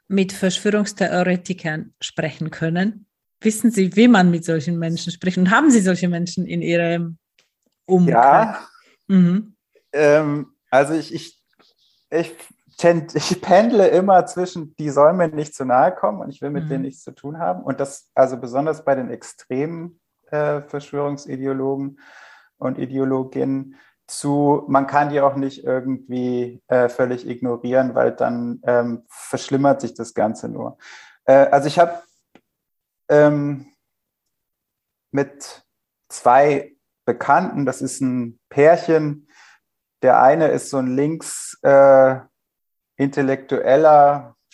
[0.07, 3.04] mit Verschwörungstheoretikern sprechen können?
[3.45, 5.39] Wissen Sie, wie man mit solchen Menschen spricht?
[5.39, 7.19] Und haben Sie solche Menschen in Ihrem
[7.87, 8.23] Umkreis?
[8.23, 8.69] Ja.
[9.09, 9.55] Mhm.
[9.93, 11.43] Ähm, also ich, ich,
[12.11, 12.35] ich
[13.15, 16.65] ich pendle immer zwischen, die sollen mir nicht zu nahe kommen und ich will mit
[16.65, 16.69] Mhm.
[16.69, 17.63] denen nichts zu tun haben.
[17.63, 22.01] Und das, also besonders bei den extremen äh, Verschwörungsideologen
[22.59, 23.77] und Ideologinnen
[24.07, 29.95] zu, man kann die auch nicht irgendwie äh, völlig ignorieren, weil dann ähm, verschlimmert sich
[29.95, 30.77] das Ganze nur.
[31.25, 32.03] Äh, also ich habe
[33.09, 33.73] ähm,
[35.11, 35.65] mit
[36.09, 36.75] zwei
[37.05, 39.29] Bekannten, das ist ein Pärchen,
[40.03, 42.17] der eine ist so ein links äh,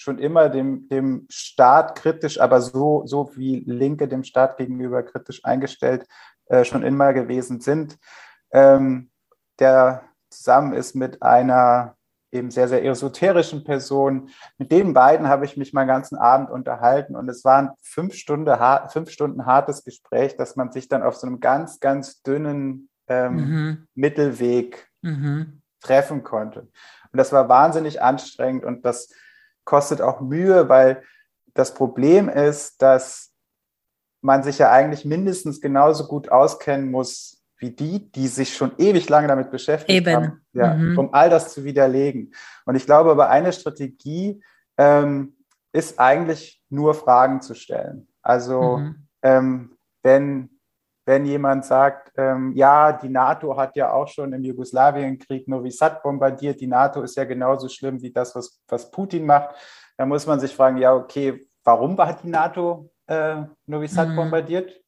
[0.01, 5.45] schon immer dem, dem Staat kritisch, aber so, so wie Linke dem Staat gegenüber kritisch
[5.45, 6.07] eingestellt
[6.47, 7.99] äh, schon immer gewesen sind,
[8.53, 9.11] ähm,
[9.59, 11.97] der zusammen ist mit einer
[12.33, 14.31] eben sehr, sehr esoterischen Person.
[14.59, 18.15] Mit den beiden habe ich mich meinen ganzen Abend unterhalten und es war ein fünf,
[18.15, 18.59] Stunde,
[18.93, 23.35] fünf Stunden hartes Gespräch, dass man sich dann auf so einem ganz, ganz dünnen ähm,
[23.35, 23.89] Mhm.
[23.95, 25.63] Mittelweg Mhm.
[25.81, 26.61] treffen konnte.
[26.61, 29.09] Und das war wahnsinnig anstrengend und das
[29.65, 31.03] kostet auch Mühe, weil
[31.55, 33.33] das Problem ist, dass
[34.21, 39.09] man sich ja eigentlich mindestens genauso gut auskennen muss wie die, die sich schon ewig
[39.09, 40.15] lange damit beschäftigt Eben.
[40.17, 40.99] haben, ja, Mhm.
[40.99, 42.35] um all das zu widerlegen.
[42.65, 44.43] Und ich glaube, aber eine Strategie
[44.79, 45.37] ähm,
[45.73, 48.09] ist eigentlich nur Fragen zu stellen.
[48.23, 49.07] Also Mhm.
[49.23, 50.51] ähm, wenn,
[51.05, 56.03] wenn jemand sagt, ähm, ja, die NATO hat ja auch schon im Jugoslawienkrieg Novi Sad
[56.03, 59.51] bombardiert, die NATO ist ja genauso schlimm wie das, was, was Putin macht,
[59.99, 64.17] dann muss man sich fragen, ja, okay, warum hat die NATO äh, Novi Sad Mhm.
[64.17, 64.81] bombardiert?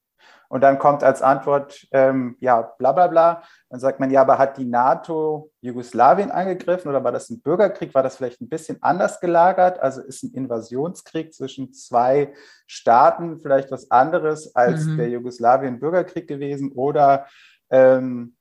[0.53, 3.43] Und dann kommt als Antwort, ähm, ja, bla bla bla.
[3.71, 7.95] Dann sagt man, ja, aber hat die NATO Jugoslawien angegriffen oder war das ein Bürgerkrieg?
[7.95, 9.81] War das vielleicht ein bisschen anders gelagert?
[9.81, 12.35] Also ist ein Invasionskrieg zwischen zwei
[12.67, 14.99] Staaten vielleicht was anderes als Mhm.
[14.99, 16.73] der Jugoslawien-Bürgerkrieg gewesen?
[16.73, 17.27] Oder
[17.71, 18.37] ähm,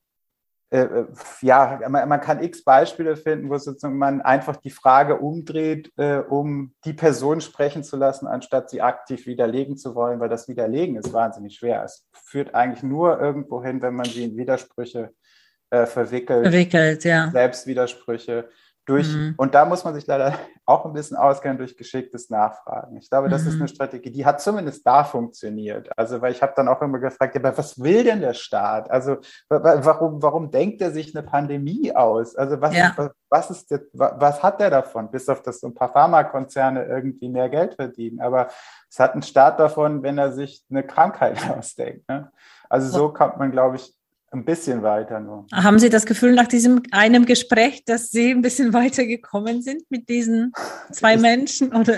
[0.72, 1.06] äh, äh,
[1.42, 6.20] ja, man, man kann x Beispiele finden, wo sozusagen man einfach die Frage umdreht, äh,
[6.20, 10.96] um die Person sprechen zu lassen, anstatt sie aktiv widerlegen zu wollen, weil das Widerlegen
[10.96, 11.84] ist wahnsinnig schwer.
[11.84, 15.12] Es führt eigentlich nur irgendwo hin, wenn man sie in Widersprüche
[15.72, 17.30] äh, verwickelt, Verwickelt, ja.
[17.32, 18.48] Selbstwidersprüche
[18.86, 19.14] durch.
[19.14, 19.36] Mhm.
[19.38, 20.34] Und da muss man sich leider
[20.66, 22.98] auch ein bisschen auskennen durch geschicktes Nachfragen.
[22.98, 23.62] Ich glaube, das ist Mhm.
[23.62, 25.90] eine Strategie, die hat zumindest da funktioniert.
[25.98, 28.90] Also, weil ich habe dann auch immer gefragt, aber was will denn der Staat?
[28.90, 29.18] Also,
[29.50, 32.36] wa- wa- warum, warum denkt er sich eine Pandemie aus?
[32.36, 32.90] Also, was, Ja.
[32.90, 35.12] ist, was, was, ist wa- was hat der davon?
[35.12, 38.22] Bis auf das so ein paar Pharmakonzerne irgendwie mehr Geld verdienen.
[38.22, 38.48] Aber
[38.90, 42.08] es hat ein Staat davon, wenn er sich eine Krankheit ausdenkt.
[42.10, 42.32] Ne?
[42.70, 43.94] Also, so kommt man, glaube ich,
[44.34, 45.46] ein bisschen weiter nur.
[45.54, 49.84] Haben Sie das Gefühl nach diesem einem Gespräch, dass Sie ein bisschen weiter gekommen sind
[49.90, 50.54] mit diesen
[50.92, 51.70] zwei Ich- Menschen?
[51.76, 51.94] Oder,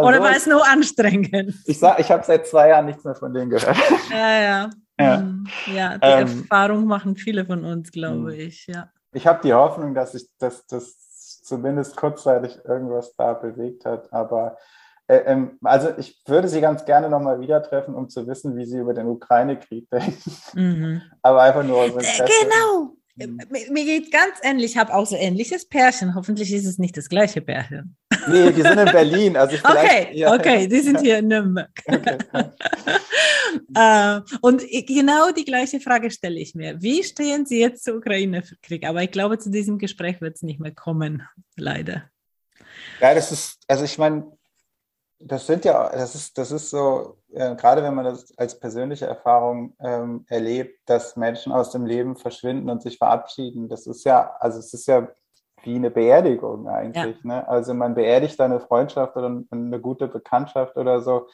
[0.00, 1.54] oder so, war es nur anstrengend?
[1.66, 3.76] Ich sag, ich habe seit zwei Jahren nichts mehr von denen gehört.
[4.10, 4.70] Ja, ja.
[5.00, 5.16] Ja.
[5.18, 5.46] Mhm.
[5.74, 8.40] Ja, die Ähm, Erfahrung machen viele von uns, glaube Mhm.
[8.40, 8.66] ich.
[8.68, 8.90] Ja.
[9.12, 14.12] Ich habe die Hoffnung, dass sich das, das zumindest kurzzeitig irgendwas da bewegt hat.
[14.12, 14.56] Aber
[15.08, 18.94] also ich würde Sie ganz gerne nochmal wieder treffen, um zu wissen, wie Sie über
[18.94, 20.32] den Ukraine-Krieg denken.
[20.54, 21.02] Mhm.
[21.22, 22.24] Aber einfach nur aus Äh, Interesse.
[22.42, 22.96] Genau.
[23.16, 23.40] Mhm.
[23.70, 24.72] Mir, geht ganz ähnlich.
[24.72, 26.14] Ich habe auch so ähnliches Pärchen.
[26.14, 27.96] Hoffentlich ist es nicht das gleiche Pärchen.
[28.26, 29.36] Nee, die sind in Berlin.
[29.36, 30.32] Also ich Okay, ja.
[30.34, 31.70] okay, die sind hier in Nürnberg.
[33.54, 34.18] Okay.
[34.18, 36.80] äh, und genau die gleiche Frage stelle ich mir.
[36.80, 38.86] Wie stehen Sie jetzt zum Ukraine-Krieg?
[38.86, 41.22] Aber ich glaube, zu diesem Gespräch wird es nicht mehr kommen,
[41.56, 42.04] leider.
[42.98, 44.24] Ja, das ist, also ich meine,
[45.24, 49.06] das sind ja, das ist, das ist so, äh, gerade wenn man das als persönliche
[49.06, 53.68] Erfahrung ähm, erlebt, dass Menschen aus dem Leben verschwinden und sich verabschieden.
[53.68, 55.08] Das ist ja, also es ist ja
[55.62, 57.22] wie eine Beerdigung eigentlich.
[57.24, 57.46] Ne?
[57.48, 61.28] Also man beerdigt eine Freundschaft oder eine gute Bekanntschaft oder so.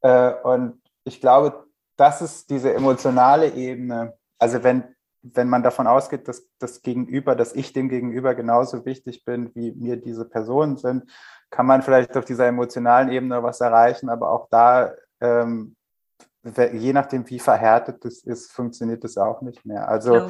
[0.00, 1.64] Äh, und ich glaube,
[1.96, 4.14] das ist diese emotionale Ebene.
[4.38, 9.24] Also wenn, wenn man davon ausgeht, dass das Gegenüber, dass ich dem Gegenüber genauso wichtig
[9.24, 11.10] bin, wie mir diese Personen sind,
[11.50, 15.76] kann man vielleicht auf dieser emotionalen Ebene was erreichen, aber auch da, ähm,
[16.44, 19.88] je nachdem, wie verhärtet das ist, funktioniert das auch nicht mehr.
[19.88, 20.28] Also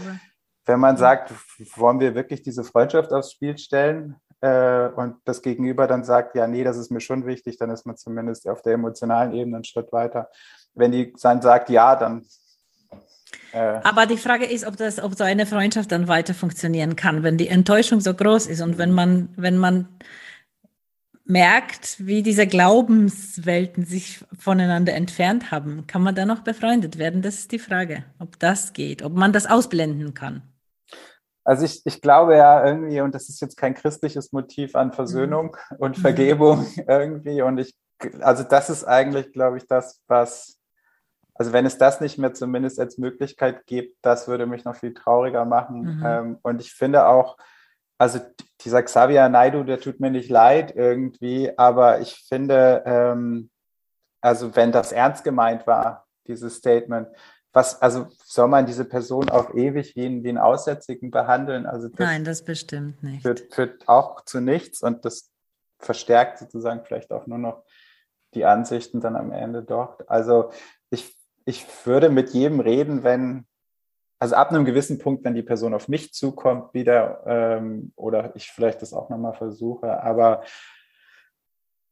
[0.67, 1.33] wenn man sagt,
[1.77, 6.47] wollen wir wirklich diese Freundschaft aufs Spiel stellen äh, und das Gegenüber dann sagt, ja,
[6.47, 9.65] nee, das ist mir schon wichtig, dann ist man zumindest auf der emotionalen Ebene einen
[9.65, 10.29] Schritt weiter.
[10.75, 12.25] Wenn die dann sagt, ja, dann.
[13.53, 17.23] Äh, Aber die Frage ist, ob das, ob so eine Freundschaft dann weiter funktionieren kann,
[17.23, 19.89] wenn die Enttäuschung so groß ist und wenn man, wenn man
[21.25, 27.23] merkt, wie diese Glaubenswelten sich voneinander entfernt haben, kann man dann noch befreundet werden?
[27.23, 30.43] Das ist die Frage, ob das geht, ob man das ausblenden kann.
[31.45, 35.57] Also ich, ich glaube ja irgendwie, und das ist jetzt kein christliches Motiv an Versöhnung
[35.79, 37.43] und Vergebung irgendwie.
[37.43, 37.75] Und ich,
[38.21, 40.59] also das ist eigentlich, glaube ich, das, was,
[41.35, 44.95] also wenn es das nicht mehr zumindest als Möglichkeit gibt, das würde mich noch viel
[44.95, 45.99] trauriger machen.
[45.99, 46.03] Mhm.
[46.05, 47.37] Ähm, und ich finde auch,
[47.99, 48.21] also
[48.61, 53.51] dieser Xavier Naidu, der tut mir nicht leid irgendwie, aber ich finde, ähm,
[54.21, 57.09] also wenn das ernst gemeint war, dieses Statement,
[57.53, 61.67] was, also soll man diese Person auf ewig wie einen, wie einen Aussätzigen behandeln?
[61.67, 63.23] Also das Nein, das bestimmt nicht.
[63.23, 65.31] Führt, führt auch zu nichts und das
[65.79, 67.65] verstärkt sozusagen vielleicht auch nur noch
[68.35, 70.09] die Ansichten dann am Ende dort.
[70.09, 70.51] Also
[71.45, 73.47] ich, würde mit jedem reden, wenn,
[74.19, 78.51] also ab einem gewissen Punkt, wenn die Person auf mich zukommt wieder ähm, oder ich
[78.51, 80.43] vielleicht das auch nochmal versuche, aber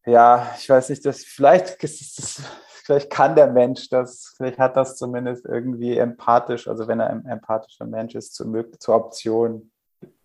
[0.07, 2.43] ja, ich weiß nicht, das, vielleicht ist das,
[2.85, 7.27] vielleicht kann der Mensch das, vielleicht hat das zumindest irgendwie empathisch, also wenn er ein
[7.27, 8.47] empathischer Mensch ist, zur,
[8.79, 9.71] zur Option,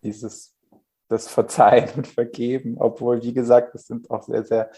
[0.02, 0.54] dieses,
[1.08, 4.70] das Verzeihen und Vergeben, obwohl, wie gesagt, das sind auch sehr, sehr,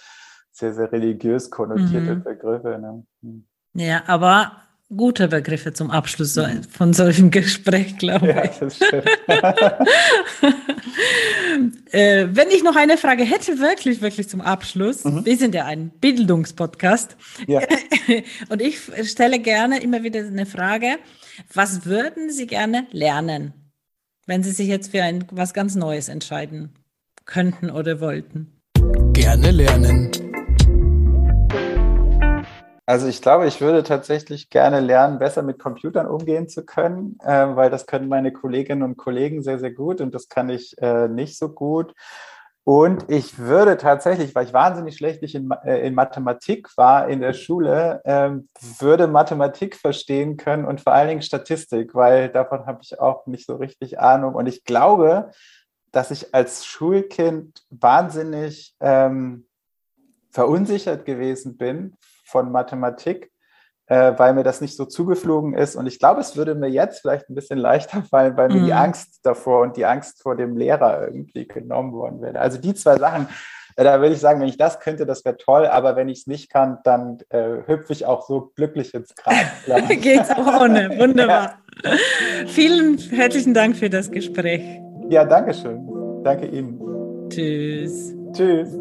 [0.51, 2.25] sehr, sehr religiös konnotierte mhm.
[2.25, 2.79] Begriffe.
[2.79, 3.47] Ne?
[3.75, 4.53] Ja, aber
[4.95, 6.39] gute Begriffe zum Abschluss
[6.71, 8.59] von solchem Gespräch, glaube ja, ich.
[8.59, 9.09] Das stimmt.
[11.93, 15.05] äh, wenn ich noch eine Frage hätte, wirklich, wirklich zum Abschluss.
[15.05, 15.27] Mhm.
[15.27, 17.17] Wir sind ja ein Bildungspodcast.
[17.47, 17.61] Ja.
[18.49, 20.97] Und ich stelle gerne immer wieder eine Frage.
[21.53, 23.53] Was würden Sie gerne lernen,
[24.27, 26.75] wenn Sie sich jetzt für ein, was ganz Neues entscheiden
[27.27, 28.53] könnten oder wollten?
[29.13, 30.28] Gerne lernen.
[32.89, 37.55] Also ich glaube, ich würde tatsächlich gerne lernen, besser mit Computern umgehen zu können, äh,
[37.55, 41.07] weil das können meine Kolleginnen und Kollegen sehr, sehr gut und das kann ich äh,
[41.07, 41.93] nicht so gut.
[42.65, 47.35] Und ich würde tatsächlich, weil ich wahnsinnig schlecht in, äh, in Mathematik war in der
[47.35, 52.99] Schule, ähm, würde Mathematik verstehen können und vor allen Dingen Statistik, weil davon habe ich
[52.99, 54.35] auch nicht so richtig Ahnung.
[54.35, 55.31] Und ich glaube,
[55.93, 59.47] dass ich als Schulkind wahnsinnig ähm,
[60.31, 61.95] verunsichert gewesen bin
[62.29, 63.31] von Mathematik,
[63.87, 65.77] äh, weil mir das nicht so zugeflogen ist.
[65.77, 68.67] Und ich glaube, es würde mir jetzt vielleicht ein bisschen leichter fallen, weil mir mhm.
[68.67, 72.39] die Angst davor und die Angst vor dem Lehrer irgendwie genommen worden wäre.
[72.39, 73.29] Also die zwei Sachen,
[73.77, 76.21] äh, da würde ich sagen, wenn ich das könnte, das wäre toll, aber wenn ich
[76.21, 79.35] es nicht kann, dann äh, hüpfe ich auch so glücklich ins Grab.
[79.89, 81.59] Geht's ohne, wunderbar.
[81.85, 81.93] Ja.
[82.49, 84.81] Vielen herzlichen Dank für das Gespräch.
[85.11, 85.87] Ja, danke schön.
[86.25, 86.81] Danke Ihnen.
[87.31, 88.17] Tschüss.
[88.33, 88.77] Tschüss.